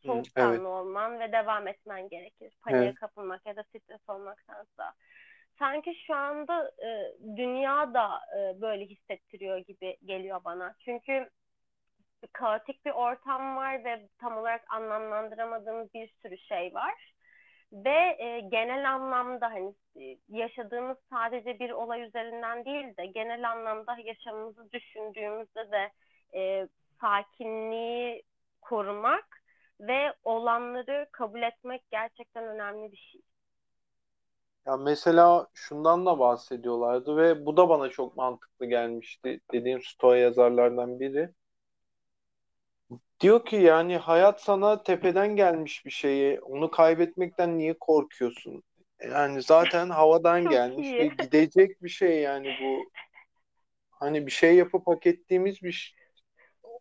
Soğukkanlı 0.06 0.54
evet. 0.54 0.66
olman 0.66 1.20
ve 1.20 1.32
devam 1.32 1.68
etmen 1.68 2.08
gerekir. 2.08 2.52
Paniğe 2.62 2.84
evet. 2.84 2.94
kapılmak 2.94 3.46
ya 3.46 3.56
da 3.56 3.62
stres 3.62 4.08
olmaktansa. 4.08 4.94
Sanki 5.58 5.94
şu 6.06 6.14
anda 6.14 6.68
e, 6.68 7.12
dünya 7.36 7.94
da 7.94 8.20
e, 8.38 8.60
böyle 8.60 8.84
hissettiriyor 8.84 9.58
gibi 9.58 9.96
geliyor 10.04 10.40
bana. 10.44 10.74
Çünkü 10.84 11.30
kaotik 12.32 12.84
bir 12.84 12.90
ortam 12.90 13.56
var 13.56 13.84
ve 13.84 14.08
tam 14.18 14.36
olarak 14.36 14.64
anlamlandıramadığımız 14.68 15.94
bir 15.94 16.14
sürü 16.22 16.38
şey 16.38 16.74
var. 16.74 17.13
Ve 17.74 18.16
e, 18.18 18.40
genel 18.40 18.90
anlamda 18.94 19.50
hani 19.50 19.74
e, 19.96 20.18
yaşadığımız 20.28 20.96
sadece 21.10 21.58
bir 21.58 21.70
olay 21.70 22.02
üzerinden 22.02 22.64
değil 22.64 22.96
de 22.96 23.06
genel 23.06 23.50
anlamda 23.50 23.96
yaşamımızı 24.04 24.72
düşündüğümüzde 24.72 25.70
de 25.72 25.90
e, 26.38 26.68
sakinliği 27.00 28.22
korumak 28.60 29.42
ve 29.80 30.14
olanları 30.24 31.06
kabul 31.12 31.42
etmek 31.42 31.82
gerçekten 31.90 32.44
önemli 32.44 32.92
bir 32.92 32.96
şey. 32.96 33.20
Ya 34.66 34.76
mesela 34.76 35.48
şundan 35.54 36.06
da 36.06 36.18
bahsediyorlardı 36.18 37.16
ve 37.16 37.46
bu 37.46 37.56
da 37.56 37.68
bana 37.68 37.88
çok 37.90 38.16
mantıklı 38.16 38.66
gelmişti. 38.66 39.40
Dediğim 39.52 39.82
Stoa 39.82 40.16
yazarlardan 40.16 41.00
biri. 41.00 41.30
Diyor 43.24 43.44
ki 43.44 43.56
yani 43.56 43.96
hayat 43.96 44.40
sana 44.40 44.82
tepeden 44.82 45.36
gelmiş 45.36 45.86
bir 45.86 45.90
şeyi. 45.90 46.40
Onu 46.40 46.70
kaybetmekten 46.70 47.58
niye 47.58 47.78
korkuyorsun? 47.78 48.62
Yani 49.02 49.42
zaten 49.42 49.88
havadan 49.90 50.48
gelmiş 50.48 50.92
ve 50.92 51.06
gidecek 51.06 51.82
bir 51.82 51.88
şey 51.88 52.20
yani 52.20 52.56
bu. 52.62 52.90
Hani 53.90 54.26
bir 54.26 54.30
şey 54.30 54.54
yapıp 54.54 54.86
hak 54.86 55.06
ettiğimiz 55.06 55.62
bir 55.62 55.96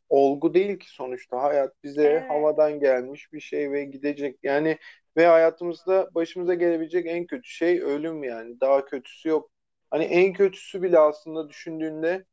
olgu 0.09 0.53
değil 0.53 0.79
ki 0.79 0.89
sonuçta. 0.89 1.41
Hayat 1.41 1.83
bize 1.83 2.03
evet. 2.03 2.29
havadan 2.29 2.79
gelmiş 2.79 3.33
bir 3.33 3.39
şey 3.39 3.71
ve 3.71 3.83
gidecek. 3.83 4.39
Yani 4.43 4.77
ve 5.17 5.25
hayatımızda 5.25 6.09
başımıza 6.15 6.53
gelebilecek 6.53 7.05
en 7.07 7.25
kötü 7.25 7.49
şey 7.49 7.81
ölüm 7.81 8.23
yani. 8.23 8.59
Daha 8.59 8.85
kötüsü 8.85 9.29
yok. 9.29 9.51
Hani 9.91 10.03
en 10.03 10.33
kötüsü 10.33 10.81
bile 10.81 10.99
aslında 10.99 11.49
düşündüğünde 11.49 12.25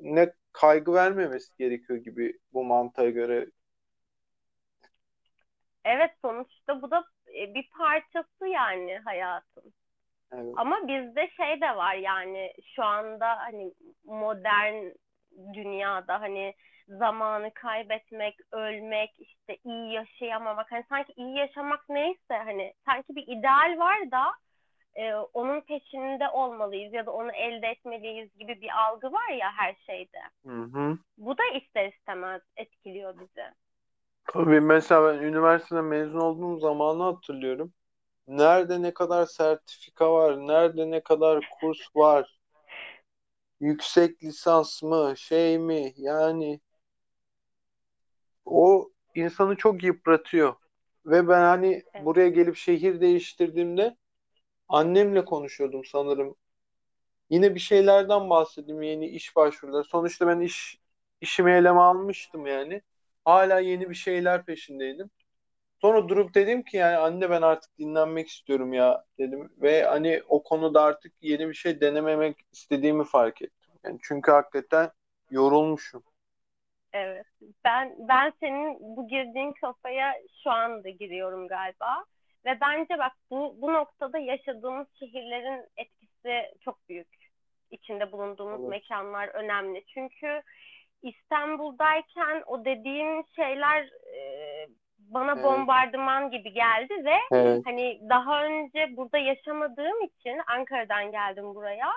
ne 0.00 0.32
kaygı 0.54 0.92
vermemesi 0.94 1.56
gerekiyor 1.58 1.98
gibi 1.98 2.38
bu 2.52 2.64
mantığa 2.64 3.10
göre. 3.10 3.46
Evet 5.84 6.10
sonuçta 6.22 6.82
bu 6.82 6.90
da 6.90 7.04
e, 7.28 7.54
bir 7.54 7.68
parçası 7.78 8.46
yani 8.46 8.98
hayatın. 9.04 9.74
Evet. 10.32 10.54
Ama 10.56 10.88
bizde 10.88 11.30
şey 11.36 11.60
de 11.60 11.76
var 11.76 11.94
yani 11.94 12.52
şu 12.76 12.84
anda 12.84 13.38
hani 13.38 13.74
modern 14.04 14.90
dünyada 15.54 16.20
hani 16.20 16.54
zamanı 16.88 17.54
kaybetmek, 17.54 18.36
ölmek, 18.52 19.10
işte 19.20 19.58
iyi 19.64 19.92
yaşayamamak. 19.92 20.72
Hani 20.72 20.84
sanki 20.88 21.12
iyi 21.16 21.36
yaşamak 21.36 21.88
neyse 21.88 22.34
hani 22.44 22.74
sanki 22.84 23.16
bir 23.16 23.24
ideal 23.38 23.78
var 23.78 24.10
da 24.10 24.24
e, 24.96 25.14
onun 25.14 25.60
peşinde 25.60 26.28
olmalıyız 26.28 26.92
ya 26.92 27.06
da 27.06 27.12
onu 27.12 27.32
elde 27.32 27.66
etmeliyiz 27.66 28.38
gibi 28.38 28.60
bir 28.60 28.70
algı 28.86 29.12
var 29.12 29.28
ya 29.28 29.52
her 29.56 29.76
şeyde. 29.86 30.18
Hı 30.46 30.62
hı. 30.62 30.98
Bu 31.18 31.38
da 31.38 31.42
ister 31.54 31.92
istemez 31.92 32.42
etkiliyor 32.56 33.18
bizi. 33.18 33.44
Tabii 34.26 34.60
mesela 34.60 35.14
ben 35.14 35.22
üniversiteden 35.22 35.84
mezun 35.84 36.20
olduğum 36.20 36.58
zamanı 36.58 37.02
hatırlıyorum. 37.02 37.72
Nerede 38.28 38.82
ne 38.82 38.94
kadar 38.94 39.26
sertifika 39.26 40.12
var, 40.12 40.46
nerede 40.46 40.90
ne 40.90 41.00
kadar 41.00 41.48
kurs 41.60 41.96
var, 41.96 42.38
yüksek 43.60 44.24
lisans 44.24 44.82
mı, 44.82 45.14
şey 45.16 45.58
mi 45.58 45.92
yani 45.96 46.60
o 48.44 48.90
insanı 49.14 49.56
çok 49.56 49.82
yıpratıyor. 49.82 50.54
Ve 51.06 51.28
ben 51.28 51.40
hani 51.40 51.82
evet. 51.94 52.04
buraya 52.04 52.28
gelip 52.28 52.56
şehir 52.56 53.00
değiştirdiğimde 53.00 53.96
annemle 54.68 55.24
konuşuyordum 55.24 55.84
sanırım. 55.84 56.36
Yine 57.30 57.54
bir 57.54 57.60
şeylerden 57.60 58.30
bahsettim 58.30 58.82
yeni 58.82 59.06
iş 59.08 59.36
başvuruları. 59.36 59.84
Sonuçta 59.84 60.26
ben 60.26 60.40
iş 60.40 60.78
işimi 61.20 61.52
eleme 61.52 61.80
almıştım 61.80 62.46
yani. 62.46 62.82
Hala 63.24 63.60
yeni 63.60 63.90
bir 63.90 63.94
şeyler 63.94 64.44
peşindeydim. 64.44 65.10
Sonra 65.80 66.08
durup 66.08 66.34
dedim 66.34 66.62
ki 66.62 66.76
yani 66.76 66.96
anne 66.96 67.30
ben 67.30 67.42
artık 67.42 67.78
dinlenmek 67.78 68.28
istiyorum 68.28 68.72
ya 68.72 69.04
dedim 69.18 69.52
ve 69.62 69.84
hani 69.84 70.22
o 70.28 70.42
konuda 70.42 70.82
artık 70.82 71.12
yeni 71.22 71.48
bir 71.48 71.54
şey 71.54 71.80
denememek 71.80 72.36
istediğimi 72.52 73.04
fark 73.04 73.42
ettim. 73.42 73.72
Yani 73.84 73.98
çünkü 74.02 74.30
hakikaten 74.32 74.90
yorulmuşum. 75.30 76.02
Evet. 76.92 77.26
Ben 77.64 77.94
ben 77.98 78.32
senin 78.40 78.96
bu 78.96 79.08
girdiğin 79.08 79.52
kafaya 79.52 80.14
şu 80.44 80.50
anda 80.50 80.88
giriyorum 80.88 81.48
galiba. 81.48 82.04
Ve 82.46 82.60
bence 82.60 82.98
bak 82.98 83.12
bu, 83.30 83.56
bu 83.62 83.72
noktada 83.72 84.18
yaşadığımız 84.18 84.86
şehirlerin 84.98 85.64
etkisi 85.76 86.50
çok 86.60 86.88
büyük. 86.88 87.08
İçinde 87.70 88.12
bulunduğumuz 88.12 88.60
evet. 88.60 88.70
mekanlar 88.70 89.28
önemli. 89.28 89.84
Çünkü 89.86 90.42
İstanbul'dayken 91.02 92.42
o 92.46 92.64
dediğin 92.64 93.24
şeyler 93.36 93.82
e, 94.16 94.20
bana 94.98 95.32
evet. 95.32 95.44
bombardıman 95.44 96.30
gibi 96.30 96.52
geldi 96.52 97.04
ve 97.04 97.16
evet. 97.32 97.62
hani 97.66 98.00
daha 98.08 98.44
önce 98.44 98.96
burada 98.96 99.18
yaşamadığım 99.18 100.02
için 100.02 100.40
Ankara'dan 100.46 101.10
geldim 101.10 101.54
buraya 101.54 101.92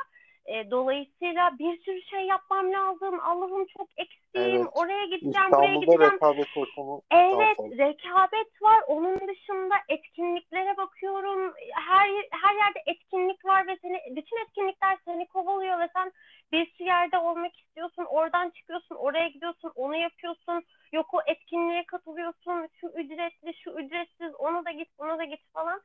e, 0.48 0.72
dolayısıyla 0.72 1.52
bir 1.60 1.82
sürü 1.82 2.02
şey 2.02 2.26
yapmam 2.26 2.74
lazım. 2.74 3.20
Allah'ım 3.20 3.66
çok 3.66 3.88
eksiğim. 3.98 4.62
Evet. 4.62 4.68
Oraya 4.74 5.06
gideceğim, 5.06 5.30
İstanbul'da 5.30 5.62
buraya 5.62 5.76
gideceğim. 5.76 6.14
rekabet 6.14 6.58
ortamı 6.58 7.02
Evet, 7.12 7.58
rekabet 7.60 8.62
var. 8.62 8.80
Onun 8.88 9.28
dışında 9.28 9.76
etkinliklere 9.90 10.78
bakıyorum. 10.78 11.54
Her 11.74 12.10
her 12.32 12.56
yerde 12.56 12.84
etkinlik 12.86 13.46
var 13.46 13.68
ve 13.68 13.78
seni 13.82 14.16
bütün 14.16 14.42
etkinlikler 14.42 14.98
seni 15.06 15.28
kovalıyor 15.28 15.80
ve 15.80 15.90
sen 15.94 16.12
bir 16.52 16.72
sürü 16.72 16.88
yerde 16.88 17.18
olmak 17.18 17.60
istiyorsun. 17.60 18.06
Oradan 18.06 18.50
çıkıyorsun, 18.50 18.96
oraya 18.96 19.28
gidiyorsun, 19.28 19.72
onu 19.76 19.96
yapıyorsun. 19.96 20.64
Yok 20.92 21.14
o 21.14 21.20
etkinliğe 21.26 21.84
katılıyorsun. 21.86 22.68
Şu 22.82 22.88
ücretli, 22.88 23.54
şu 23.54 23.72
ücretsiz, 23.72 24.36
onu 24.36 24.66
da 24.66 24.72
git, 24.72 24.90
bunu 25.00 25.18
da 25.18 25.24
git 25.24 25.42
falan. 25.54 25.82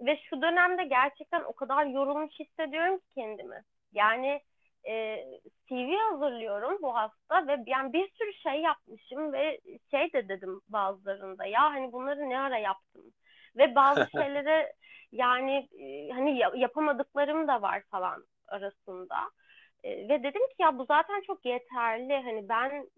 Ve 0.00 0.18
şu 0.30 0.42
dönemde 0.42 0.84
gerçekten 0.84 1.42
o 1.44 1.52
kadar 1.52 1.86
yorulmuş 1.86 2.40
hissediyorum 2.40 2.98
ki 2.98 3.04
kendimi. 3.14 3.62
Yani 3.92 4.40
e, 4.88 5.16
CV 5.68 5.96
hazırlıyorum 5.96 6.82
bu 6.82 6.94
hafta 6.94 7.46
ve 7.46 7.56
yani 7.66 7.92
bir 7.92 8.10
sürü 8.18 8.32
şey 8.34 8.60
yapmışım 8.60 9.32
ve 9.32 9.60
şey 9.90 10.12
de 10.12 10.28
dedim 10.28 10.60
bazılarında 10.68 11.46
ya 11.46 11.62
hani 11.62 11.92
bunları 11.92 12.30
ne 12.30 12.38
ara 12.40 12.58
yaptım 12.58 13.02
ve 13.56 13.74
bazı 13.74 14.06
şeylere 14.16 14.72
yani 15.12 15.68
e, 15.80 16.10
hani 16.12 16.38
yapamadıklarım 16.38 17.48
da 17.48 17.62
var 17.62 17.82
falan 17.90 18.24
arasında. 18.48 19.16
E, 19.84 20.08
ve 20.08 20.22
dedim 20.22 20.42
ki 20.48 20.54
ya 20.60 20.78
bu 20.78 20.84
zaten 20.84 21.20
çok 21.26 21.44
yeterli. 21.46 22.14
Hani 22.14 22.48
ben 22.48 22.88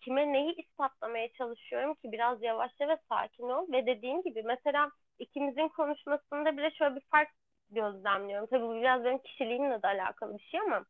kime 0.00 0.32
neyi 0.32 0.54
ispatlamaya 0.54 1.32
çalışıyorum 1.32 1.94
ki 1.94 2.12
biraz 2.12 2.42
yavaşça 2.42 2.88
ve 2.88 2.96
sakin 3.08 3.44
ol. 3.44 3.72
Ve 3.72 3.86
dediğin 3.86 4.22
gibi 4.22 4.42
mesela 4.42 4.90
ikimizin 5.18 5.68
konuşmasında 5.68 6.56
bile 6.56 6.70
şöyle 6.70 6.96
bir 6.96 7.04
fark 7.10 7.28
gözlemliyorum. 7.70 8.46
Tabii 8.46 8.64
bu 8.64 8.74
biraz 8.74 9.04
benim 9.04 9.18
kişiliğimle 9.18 9.82
de 9.82 9.86
alakalı 9.86 10.38
bir 10.38 10.44
şey 10.44 10.60
ama 10.60 10.84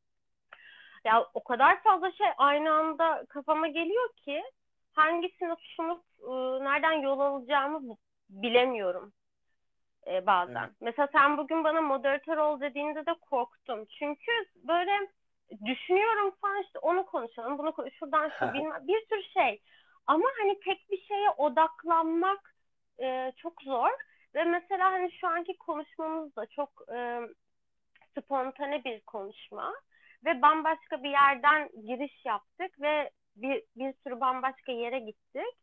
ya 1.04 1.26
o 1.34 1.44
kadar 1.44 1.82
fazla 1.82 2.12
şey 2.12 2.26
aynı 2.38 2.72
anda 2.72 3.24
kafama 3.28 3.68
geliyor 3.68 4.12
ki 4.12 4.42
hangisini 4.92 5.56
tutunup 5.56 6.02
e, 6.22 6.30
nereden 6.64 6.92
yol 6.92 7.20
alacağımı 7.20 7.96
bilemiyorum 8.30 9.12
e, 10.06 10.26
bazen. 10.26 10.62
Evet. 10.64 10.72
Mesela 10.80 11.08
sen 11.12 11.38
bugün 11.38 11.64
bana 11.64 11.80
moderatör 11.80 12.36
ol 12.36 12.60
dediğinde 12.60 13.06
de 13.06 13.14
korktum. 13.14 13.84
Çünkü 13.98 14.32
böyle 14.68 15.08
düşünüyorum 15.64 16.34
falan 16.40 16.62
işte 16.62 16.78
onu 16.78 17.06
konuşalım, 17.06 17.58
bunu 17.58 17.72
konuş, 17.72 17.94
şuradan 17.98 18.30
şu 18.38 18.44
bilmem 18.54 18.88
bir 18.88 19.06
sürü 19.08 19.22
şey. 19.22 19.62
Ama 20.06 20.24
hani 20.40 20.60
tek 20.60 20.90
bir 20.90 21.00
şeye 21.00 21.30
odaklanmak 21.30 22.54
e, 23.00 23.32
çok 23.36 23.62
zor. 23.62 23.90
Ve 24.34 24.44
mesela 24.44 24.92
hani 24.92 25.12
şu 25.12 25.28
anki 25.28 25.58
konuşmamız 25.58 26.36
da 26.36 26.46
çok 26.46 26.82
e, 26.94 27.20
spontane 28.18 28.84
bir 28.84 29.00
konuşma 29.00 29.74
ve 30.24 30.42
bambaşka 30.42 31.02
bir 31.02 31.10
yerden 31.10 31.68
giriş 31.86 32.24
yaptık 32.24 32.80
ve 32.80 33.10
bir, 33.36 33.62
bir 33.76 33.94
sürü 34.04 34.20
bambaşka 34.20 34.72
yere 34.72 34.98
gittik 34.98 35.56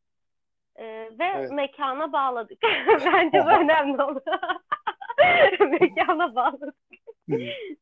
e, 0.75 0.85
ve 1.19 1.25
evet. 1.35 1.51
mekana 1.51 2.13
bağladık. 2.13 2.61
Bence 3.05 3.45
bu 3.45 3.49
önemli 3.49 4.03
oldu. 4.03 4.23
mekana 5.81 6.35
bağladık. 6.35 6.75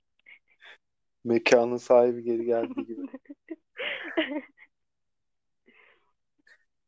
Mekanın 1.23 1.77
sahibi 1.77 2.23
geri 2.23 2.45
geldi 2.45 2.85
gibi. 2.85 3.07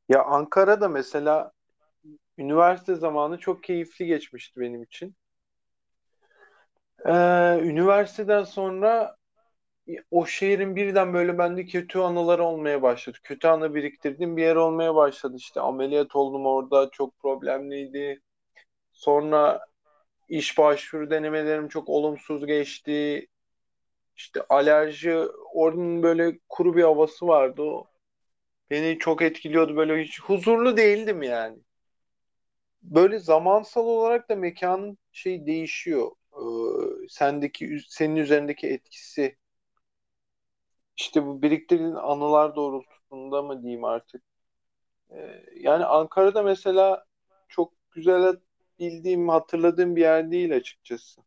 ya 0.09 0.23
Ankara'da 0.23 0.89
mesela 0.89 1.51
üniversite 2.37 2.95
zamanı 2.95 3.39
çok 3.39 3.63
keyifli 3.63 4.05
geçmişti 4.05 4.59
benim 4.59 4.83
için. 4.83 5.15
Ee, 7.05 7.11
üniversiteden 7.63 8.43
sonra 8.43 9.15
o 10.11 10.25
şehrin 10.25 10.75
birden 10.75 11.13
böyle 11.13 11.37
bende 11.37 11.65
kötü 11.65 11.99
anıları 11.99 12.43
olmaya 12.43 12.81
başladı. 12.81 13.17
Kötü 13.23 13.47
anı 13.47 13.75
biriktirdiğim 13.75 14.37
bir 14.37 14.43
yer 14.43 14.55
olmaya 14.55 14.95
başladı. 14.95 15.35
İşte 15.37 15.61
ameliyat 15.61 16.15
oldum 16.15 16.45
orada 16.45 16.89
çok 16.91 17.19
problemliydi. 17.19 18.21
Sonra 18.93 19.67
iş 20.29 20.57
başvuru 20.57 21.11
denemelerim 21.11 21.67
çok 21.67 21.89
olumsuz 21.89 22.45
geçti. 22.47 23.27
İşte 24.17 24.41
alerji, 24.49 25.17
oranın 25.53 26.03
böyle 26.03 26.39
kuru 26.49 26.77
bir 26.77 26.83
havası 26.83 27.27
vardı. 27.27 27.61
O 27.63 27.87
beni 28.71 28.99
çok 28.99 29.21
etkiliyordu. 29.21 29.77
Böyle 29.77 30.03
hiç 30.03 30.21
huzurlu 30.21 30.77
değildim 30.77 31.23
yani. 31.23 31.59
Böyle 32.85 33.19
zamansal 33.19 33.85
olarak 33.85 34.29
da 34.29 34.35
mekanın 34.35 34.97
şey 35.11 35.45
değişiyor. 35.45 36.11
Ee, 36.33 37.07
sendeki 37.09 37.79
senin 37.89 38.15
üzerindeki 38.15 38.67
etkisi 38.67 39.37
işte 40.97 41.25
bu 41.25 41.41
biriktirdiğin 41.41 41.91
anılar 41.95 42.55
doğrultusunda 42.55 43.41
mı 43.41 43.61
diyeyim 43.63 43.83
artık. 43.83 44.23
Ee, 45.11 45.45
yani 45.55 45.85
Ankara'da 45.85 46.43
mesela 46.43 47.05
çok 47.49 47.73
güzel 47.91 48.37
bildiğim, 48.79 49.29
hatırladığım 49.29 49.95
bir 49.95 50.01
yer 50.01 50.31
değil 50.31 50.55
açıkçası. 50.55 51.21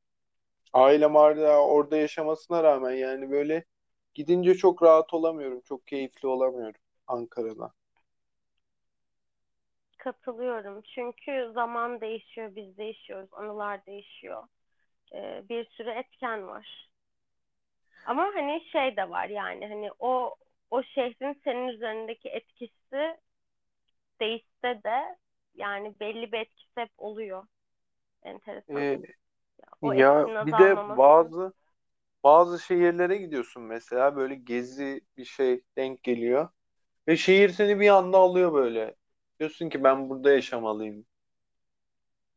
Ailem 0.72 1.14
hala 1.16 1.60
orada 1.66 1.96
yaşamasına 1.96 2.64
rağmen 2.64 2.92
yani 2.92 3.30
böyle 3.30 3.64
gidince 4.14 4.54
çok 4.54 4.82
rahat 4.82 5.14
olamıyorum, 5.14 5.60
çok 5.64 5.86
keyifli 5.86 6.28
olamıyorum 6.28 6.80
Ankara'da. 7.06 7.72
Katılıyorum. 9.98 10.82
Çünkü 10.82 11.50
zaman 11.54 12.00
değişiyor, 12.00 12.56
biz 12.56 12.78
değişiyoruz, 12.78 13.28
anılar 13.32 13.86
değişiyor. 13.86 14.44
Ee, 15.14 15.44
bir 15.48 15.66
sürü 15.66 15.90
etken 15.90 16.48
var. 16.48 16.88
Ama 18.04 18.22
hani 18.34 18.64
şey 18.72 18.96
de 18.96 19.10
var 19.10 19.28
yani 19.28 19.66
hani 19.68 19.90
o 19.98 20.36
o 20.70 20.82
şehrin 20.82 21.40
senin 21.44 21.68
üzerindeki 21.68 22.28
etkisi 22.28 23.16
değişse 24.20 24.80
de 24.84 25.18
yani 25.54 26.00
belli 26.00 26.32
bir 26.32 26.38
etkisi 26.40 26.80
hep 26.80 26.90
oluyor. 26.98 27.46
Enteresan. 28.24 28.88
Ee, 28.92 29.00
O 29.82 29.92
ya 29.92 30.32
bir 30.40 30.58
de 30.58 30.82
bazı 30.96 31.52
bazı 32.24 32.60
şehirlere 32.60 33.16
gidiyorsun 33.18 33.62
mesela 33.62 34.16
böyle 34.16 34.34
gezi 34.34 35.00
bir 35.16 35.24
şey 35.24 35.64
denk 35.76 36.02
geliyor 36.04 36.48
ve 37.08 37.18
şehir 37.18 37.48
seni 37.50 37.80
bir 37.80 37.88
anda 37.90 38.18
alıyor 38.18 38.54
böyle. 38.54 38.96
Diyorsun 39.40 39.68
ki 39.68 39.84
ben 39.84 40.08
burada 40.10 40.30
yaşamalıyım. 40.30 41.06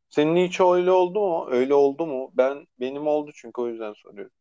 Senin 0.09 0.35
hiç 0.47 0.59
öyle 0.61 0.91
oldu 0.91 1.19
mu? 1.19 1.47
Öyle 1.49 1.73
oldu 1.73 2.05
mu? 2.07 2.31
Ben 2.33 2.67
benim 2.79 3.07
oldu 3.07 3.31
çünkü 3.35 3.61
o 3.61 3.67
yüzden 3.67 3.93
soruyorum. 3.93 4.31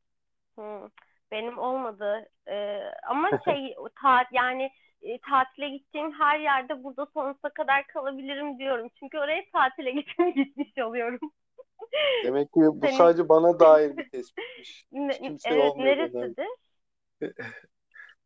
Hı. 0.58 0.90
Benim 1.30 1.58
olmadı. 1.58 2.28
Ee, 2.48 2.80
ama 3.08 3.28
şey 3.44 3.74
ta, 4.02 4.24
yani 4.32 4.70
e, 5.02 5.18
tatile 5.20 5.68
gittiğim 5.70 6.12
her 6.12 6.40
yerde 6.40 6.84
burada 6.84 7.06
sonsuza 7.06 7.48
kadar 7.50 7.86
kalabilirim 7.86 8.58
diyorum. 8.58 8.88
Çünkü 8.98 9.18
oraya 9.18 9.42
tatile 9.52 9.90
gittim 10.00 10.34
gitmiş 10.34 10.78
oluyorum. 10.78 11.18
Demek 12.22 12.52
ki 12.52 12.60
bu 12.60 12.88
Senin 12.88 12.88
sadece 12.88 13.28
bana 13.28 13.60
dair 13.60 13.96
bir 13.96 14.04
tespitmiş. 14.04 14.84
Ne- 14.92 15.38
evet 15.44 15.76
neresidir? 15.76 16.46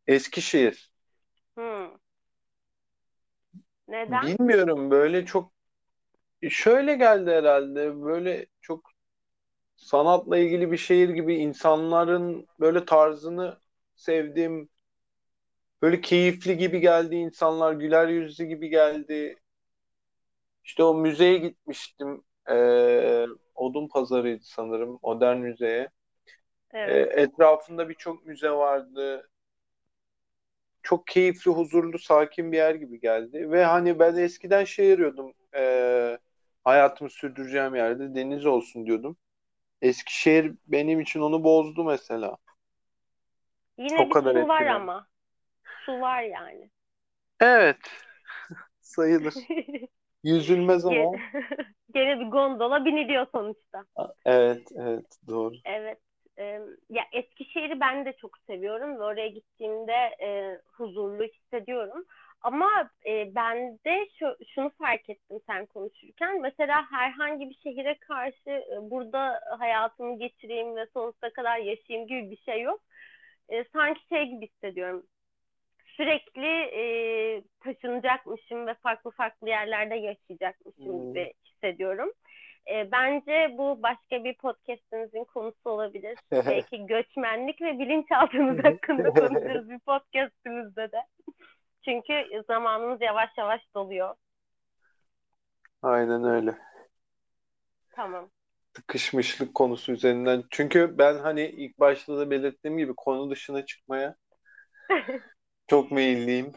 Eskişehir. 0.06 0.90
Hı. 1.56 1.98
Neden? 3.88 4.30
Bilmiyorum 4.38 4.90
böyle 4.90 5.26
çok 5.26 5.52
şöyle 6.50 6.94
geldi 6.96 7.30
herhalde. 7.30 8.02
Böyle 8.02 8.46
çok 8.60 8.90
sanatla 9.76 10.38
ilgili 10.38 10.72
bir 10.72 10.76
şehir 10.76 11.08
gibi 11.08 11.36
insanların 11.36 12.48
böyle 12.60 12.84
tarzını 12.84 13.58
sevdim. 13.96 14.70
Böyle 15.82 16.00
keyifli 16.00 16.56
gibi 16.58 16.80
geldi 16.80 17.14
insanlar, 17.14 17.72
güler 17.72 18.08
yüzlü 18.08 18.44
gibi 18.44 18.68
geldi. 18.68 19.36
İşte 20.64 20.82
o 20.82 20.94
müzeye 20.94 21.38
gitmiştim. 21.38 22.24
Ee, 22.50 23.26
Odun 23.54 23.88
Pazarı'ydı 23.88 24.42
sanırım, 24.44 24.98
Modern 25.02 25.36
Müzeye. 25.38 25.88
Ee, 26.84 26.98
Evet. 26.98 27.12
etrafında 27.18 27.88
birçok 27.88 28.26
müze 28.26 28.50
vardı. 28.50 29.30
Çok 30.84 31.08
keyifli, 31.08 31.52
huzurlu, 31.52 32.00
sakin 32.00 32.52
bir 32.52 32.58
yer 32.58 32.76
gibi 32.76 33.00
geldi. 33.00 33.52
Ve 33.52 33.64
hani 33.66 34.00
ben 34.00 34.16
eskiden 34.16 34.64
şey 34.64 34.92
arıyordum. 34.94 35.34
Ee, 35.56 36.18
hayatımı 36.64 37.10
sürdüreceğim 37.10 37.76
yerde 37.76 38.16
deniz 38.16 38.46
olsun 38.46 38.86
diyordum. 38.86 39.18
Eskişehir 39.82 40.54
benim 40.68 41.00
için 41.00 41.20
onu 41.20 41.44
bozdu 41.44 41.84
mesela. 41.84 42.38
Yine 43.78 43.98
O 43.98 44.08
bir 44.08 44.14
kadar 44.14 44.34
su 44.34 44.48
var 44.48 44.66
etkilendi. 44.66 44.66
ama. 44.66 45.06
Su 45.86 46.00
var 46.00 46.22
yani. 46.22 46.70
Evet, 47.40 47.78
sayılır. 48.80 49.34
Yüzülmez 50.24 50.86
ama. 50.86 51.10
Gene 51.94 52.20
bir 52.20 52.26
gondola 52.26 52.84
biniliyor 52.84 53.26
sonuçta. 53.32 53.84
Evet, 54.24 54.68
evet, 54.76 55.18
doğru. 55.26 55.54
Evet. 55.64 55.98
E, 56.38 56.44
ya 56.90 57.04
Eskişehir'i 57.12 57.80
ben 57.80 58.04
de 58.04 58.12
çok 58.16 58.38
seviyorum 58.38 58.98
ve 58.98 59.02
oraya 59.02 59.28
gittiğimde 59.28 59.92
e, 60.22 60.58
huzurlu 60.72 61.24
hissediyorum. 61.24 62.04
Ama 62.40 62.90
e, 63.06 63.34
ben 63.34 63.78
de 63.86 64.08
şu, 64.18 64.36
şunu 64.54 64.70
fark 64.70 65.10
ettim 65.10 65.40
sen 65.46 65.66
konuşurken. 65.66 66.40
Mesela 66.40 66.90
herhangi 66.90 67.50
bir 67.50 67.54
şehire 67.62 67.98
karşı 67.98 68.50
e, 68.50 68.90
burada 68.90 69.40
hayatımı 69.58 70.18
geçireyim 70.18 70.76
ve 70.76 70.86
sonsuza 70.94 71.30
kadar 71.32 71.58
yaşayayım 71.58 72.08
gibi 72.08 72.30
bir 72.30 72.36
şey 72.36 72.60
yok. 72.62 72.80
E, 73.48 73.64
sanki 73.72 74.00
şey 74.08 74.26
gibi 74.26 74.48
hissediyorum. 74.48 75.06
Sürekli 75.96 76.46
e, 76.46 77.42
taşınacakmışım 77.60 78.66
ve 78.66 78.74
farklı 78.74 79.10
farklı 79.10 79.48
yerlerde 79.48 79.94
yaşayacakmışım 79.94 80.92
Hmm. 80.92 81.10
gibi 81.10 81.32
hissediyorum. 81.44 82.12
E, 82.70 82.92
bence 82.92 83.54
bu 83.58 83.82
başka 83.82 84.24
bir 84.24 84.34
podcastimizin 84.34 85.24
konusu 85.24 85.70
olabilir. 85.70 86.18
Belki 86.32 86.86
göçmenlik 86.86 87.62
ve 87.62 87.78
bilinçaltımız 87.78 88.64
hakkında 88.64 89.10
konuşuruz 89.10 89.70
bir 89.70 89.78
podcastimizde 89.78 90.92
de. 90.92 91.02
Çünkü 91.84 92.42
zamanımız 92.46 93.00
yavaş 93.00 93.30
yavaş 93.38 93.60
doluyor. 93.74 94.14
Aynen 95.82 96.24
öyle. 96.24 96.58
Tamam. 97.96 98.30
Sıkışmışlık 98.76 99.54
konusu 99.54 99.92
üzerinden. 99.92 100.44
Çünkü 100.50 100.98
ben 100.98 101.18
hani 101.18 101.42
ilk 101.42 101.80
başta 101.80 102.18
da 102.18 102.30
belirttiğim 102.30 102.78
gibi 102.78 102.94
konu 102.96 103.30
dışına 103.30 103.66
çıkmaya 103.66 104.14
çok 105.68 105.90
meyilliyim. 105.90 106.52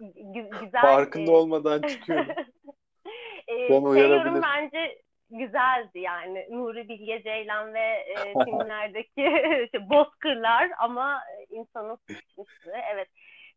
Gü- 0.00 0.64
Güzel. 0.64 0.82
Farkında 0.82 1.30
e, 1.30 1.34
olmadan 1.34 1.82
çıkıyorum. 1.82 2.28
e, 3.48 3.54
Ben 3.58 3.68
şey 3.68 3.78
uyarabilirim. 3.78 4.42
bence 4.42 5.02
güzeldi 5.38 5.98
yani. 5.98 6.46
Nuri 6.50 6.88
Bilge 6.88 7.22
Ceylan 7.22 7.74
ve 7.74 7.80
e, 7.80 8.14
filmlerdeki 8.44 9.22
işte 9.64 9.90
bozkırlar 9.90 10.70
ama 10.78 11.22
insanın 11.50 11.96
sıkışmışlığı. 11.96 12.76
Evet. 12.92 13.08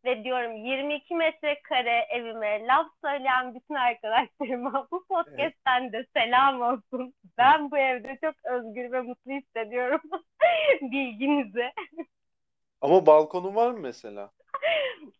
Ve 0.04 0.24
diyorum 0.24 0.56
22 0.56 1.14
metrekare 1.14 2.06
evime 2.10 2.66
laf 2.66 2.86
söyleyen 3.04 3.54
bütün 3.54 3.74
arkadaşlarıma 3.74 4.88
bu 4.92 5.04
podcast'ten 5.08 5.92
de 5.92 6.06
selam 6.16 6.60
olsun. 6.60 7.14
Ben 7.38 7.70
bu 7.70 7.78
evde 7.78 8.18
çok 8.24 8.34
özgür 8.44 8.92
ve 8.92 9.00
mutlu 9.00 9.32
hissediyorum. 9.32 10.00
Bilginize. 10.80 11.72
Ama 12.80 13.06
balkonun 13.06 13.54
var 13.54 13.70
mı 13.70 13.78
mesela? 13.80 14.30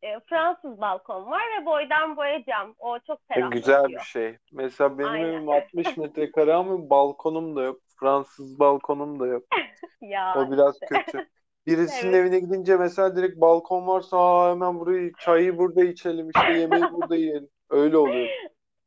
E, 0.07 0.21
Fransız 0.29 0.81
balkon 0.81 1.31
var 1.31 1.43
ve 1.61 1.67
boydan 1.67 2.17
boya 2.17 2.45
cam. 2.45 2.75
O 2.79 2.99
çok 2.99 3.29
E, 3.35 3.41
ferah 3.41 3.51
güzel 3.51 3.95
bir 3.95 4.01
şey. 4.01 4.39
Mesela 4.53 4.99
benim 4.99 5.15
Aynen. 5.15 5.25
evim 5.25 5.49
60 5.49 5.97
metrekare 5.97 6.55
ama 6.55 6.91
balkonum 6.91 7.57
da 7.57 7.63
yok. 7.63 7.81
Fransız 8.01 8.59
balkonum 8.59 9.21
da 9.21 9.27
yok. 9.27 9.45
Ya 10.01 10.27
O 10.35 10.53
biraz 10.53 10.81
işte. 10.83 10.87
kötü. 10.87 11.23
Birisinin 11.67 12.13
Evet. 12.13 12.15
evine 12.15 12.41
gidince 12.41 12.77
mesela 12.77 13.17
direkt 13.17 13.41
balkon 13.41 13.87
varsa 13.87 14.19
Aa, 14.19 14.51
hemen 14.53 14.81
burayı 14.81 15.17
çayı 15.19 15.59
burada 15.59 15.85
içelim 15.85 16.31
işte 16.31 16.53
yemeği 16.55 16.91
burada 16.93 17.17
yiyelim. 17.17 17.51
Öyle 17.71 17.99
oluyor. 17.99 18.31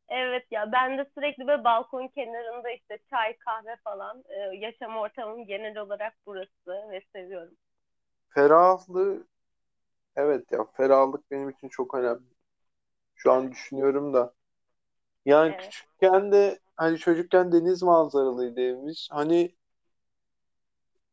Evet 0.09 0.45
ya 0.51 0.71
ben 0.71 0.97
de 0.97 1.05
sürekli 1.15 1.47
böyle 1.47 1.63
balkon 1.63 2.07
kenarında 2.07 2.69
işte 2.71 2.97
çay 3.09 3.37
kahve 3.37 3.75
falan 3.83 4.23
e, 4.29 4.57
yaşam 4.57 4.97
ortamım 4.97 5.45
genel 5.45 5.77
olarak 5.77 6.13
burası 6.25 6.89
ve 6.91 7.01
seviyorum. 7.15 7.53
Ferahlığı 8.29 9.27
evet 10.19 10.51
ya 10.51 10.65
ferahlık 10.77 11.31
benim 11.31 11.49
için 11.49 11.69
çok 11.69 11.95
önemli. 11.95 12.23
Şu 13.15 13.31
an 13.33 13.51
düşünüyorum 13.51 14.13
da. 14.15 14.35
Yani 15.25 15.57
Evet. 15.57 15.75
küçükken 15.97 16.31
de 16.31 16.59
hani 16.75 16.97
çocukken 16.99 17.51
deniz 17.51 17.83
manzaralıydı 17.83 18.61
evimiz. 18.61 19.09
Hani 19.11 19.55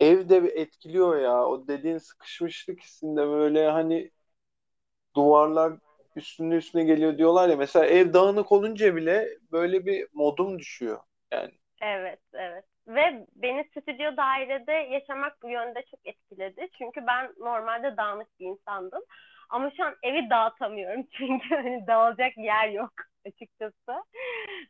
ev 0.01 0.29
de 0.29 0.43
bir 0.43 0.53
etkiliyor 0.57 1.17
ya. 1.21 1.47
O 1.47 1.69
dediğin 1.69 1.99
sıkışmışlık 1.99 2.81
hissinde 2.81 3.21
böyle 3.29 3.71
hani 3.71 4.11
duvarlar 5.17 5.79
üstüne 6.17 6.55
üstüne 6.55 6.85
geliyor 6.85 7.19
diyorlar 7.19 7.49
ya. 7.49 7.57
Mesela 7.57 7.87
ev 7.87 8.13
dağınık 8.13 8.53
olunca 8.53 8.97
bile 8.97 9.29
böyle 9.53 9.87
bir 9.87 10.09
modum 10.13 10.59
düşüyor. 10.59 11.01
Yani 11.33 11.53
Evet, 11.81 12.21
evet. 12.33 12.65
Ve 12.89 13.27
beni 13.37 13.65
stüdyo 13.65 14.17
dairede 14.17 14.73
yaşamak 14.73 15.43
bu 15.43 15.49
yönde 15.49 15.83
çok 15.91 16.01
etkiledi. 16.05 16.69
Çünkü 16.79 17.07
ben 17.07 17.33
normalde 17.39 17.97
dağınık 17.97 18.41
bir 18.41 18.47
insandım. 18.47 19.03
Ama 19.51 19.71
şu 19.77 19.85
an 19.85 19.95
evi 20.03 20.31
dağıtamıyorum 20.31 21.07
çünkü 21.13 21.55
hani 21.55 21.87
dağılacak 21.87 22.37
yer 22.37 22.69
yok 22.69 22.93
açıkçası. 23.27 24.05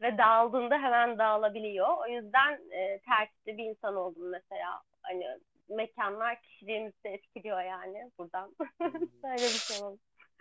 Ve 0.02 0.18
dağıldığında 0.18 0.78
hemen 0.78 1.18
dağılabiliyor. 1.18 1.88
O 1.98 2.06
yüzden 2.08 2.60
e, 2.70 2.98
tertipli 2.98 3.58
bir 3.58 3.64
insan 3.64 3.96
oldum 3.96 4.30
mesela. 4.30 4.80
Hani 5.02 5.26
mekanlar 5.68 6.40
kişiliğimizi 6.40 7.08
etkiliyor 7.08 7.62
yani 7.62 8.10
buradan. 8.18 8.54
Böyle 9.22 9.34
bir 9.34 9.66
şey 9.68 9.86
oldu. 9.86 9.98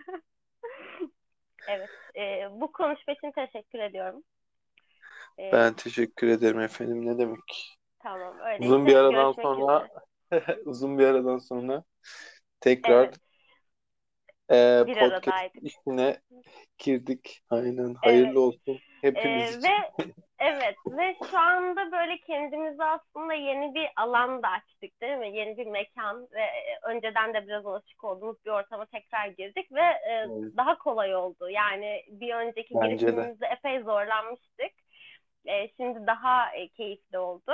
evet. 1.67 1.89
E, 2.15 2.47
bu 2.51 2.71
konuşma 2.71 3.13
için 3.13 3.31
teşekkür 3.31 3.79
ediyorum. 3.79 4.23
E, 5.39 5.51
ben 5.51 5.73
teşekkür 5.73 6.27
ederim 6.27 6.59
efendim. 6.59 7.05
Ne 7.05 7.17
demek? 7.17 7.77
Tamam. 7.99 8.39
Öyle. 8.39 8.65
Uzun 8.65 8.85
bir 8.85 8.95
aradan 8.95 9.31
sonra 9.31 9.87
uzun 10.65 10.97
bir 10.97 11.05
aradan 11.05 11.37
sonra 11.37 11.83
tekrar 12.59 13.03
evet 13.03 13.19
e, 14.51 14.83
bir 14.87 14.99
podcast 14.99 15.27
aradaydık. 15.27 15.63
işine 15.63 16.19
girdik. 16.77 17.41
Aynen. 17.49 17.93
Hayırlı 17.93 18.27
evet. 18.27 18.37
olsun 18.37 18.79
hepimiz 19.01 19.55
ee, 19.55 19.57
için. 19.57 19.69
Ve 19.69 20.13
evet 20.39 20.75
ve 20.87 21.15
şu 21.31 21.37
anda 21.39 21.91
böyle 21.91 22.17
kendimize 22.17 22.83
aslında 22.83 23.33
yeni 23.33 23.75
bir 23.75 23.87
alan 23.97 24.43
da 24.43 24.47
açtık 24.47 25.01
değil 25.01 25.17
mi? 25.17 25.37
Yeni 25.37 25.57
bir 25.57 25.65
mekan 25.65 26.27
ve 26.31 26.49
önceden 26.83 27.33
de 27.33 27.47
biraz 27.47 27.65
alışık 27.65 28.03
olduğumuz 28.03 28.45
bir 28.45 28.51
ortama 28.51 28.85
tekrar 28.85 29.27
girdik 29.27 29.71
ve 29.71 29.81
e, 29.81 30.11
evet. 30.11 30.57
daha 30.57 30.77
kolay 30.77 31.15
oldu. 31.15 31.49
Yani 31.49 32.03
bir 32.07 32.35
önceki 32.35 32.75
Bence 32.75 32.95
girişimimizde 32.95 33.45
de. 33.45 33.47
epey 33.47 33.79
zorlanmıştık. 33.79 34.71
E, 35.47 35.69
şimdi 35.77 36.07
daha 36.07 36.55
e, 36.55 36.67
keyifli 36.67 37.17
oldu. 37.17 37.51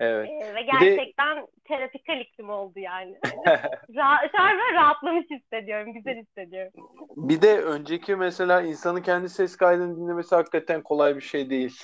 Evet. 0.00 0.28
Ee, 0.30 0.54
ve 0.54 0.62
gerçekten 0.62 1.36
de... 1.36 1.46
terapikal 1.64 2.20
iklim 2.20 2.50
oldu 2.50 2.78
yani. 2.78 3.18
Ra 3.96 4.28
şu 4.36 4.42
an 4.42 4.74
rahatlamış 4.74 5.26
hissediyorum, 5.30 5.92
güzel 5.92 6.16
hissediyorum. 6.16 6.72
Bir 7.16 7.42
de 7.42 7.60
önceki 7.60 8.16
mesela 8.16 8.62
insanın 8.62 9.02
kendi 9.02 9.28
ses 9.28 9.56
kaydını 9.56 9.96
dinlemesi 9.96 10.34
hakikaten 10.34 10.82
kolay 10.82 11.16
bir 11.16 11.20
şey 11.20 11.50
değil. 11.50 11.80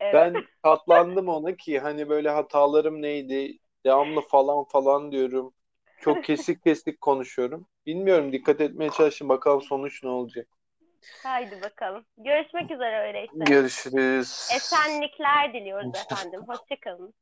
Evet. 0.00 0.14
Ben 0.14 0.34
katlandım 0.62 1.28
ona 1.28 1.56
ki 1.56 1.78
hani 1.78 2.08
böyle 2.08 2.30
hatalarım 2.30 3.02
neydi, 3.02 3.58
devamlı 3.86 4.20
falan 4.20 4.64
falan 4.64 5.12
diyorum. 5.12 5.54
Çok 6.00 6.24
kesik 6.24 6.64
kesik 6.64 7.00
konuşuyorum. 7.00 7.66
Bilmiyorum 7.86 8.32
dikkat 8.32 8.60
etmeye 8.60 8.90
çalışın 8.90 9.28
bakalım 9.28 9.62
sonuç 9.62 10.02
ne 10.02 10.08
olacak. 10.10 10.48
Haydi 11.22 11.62
bakalım. 11.62 12.04
Görüşmek 12.18 12.70
üzere 12.70 13.06
öyleyse. 13.06 13.32
Görüşürüz. 13.36 14.48
Esenlikler 14.54 15.52
diliyoruz 15.54 15.92
efendim. 16.10 16.40
Hoşçakalın. 16.46 17.14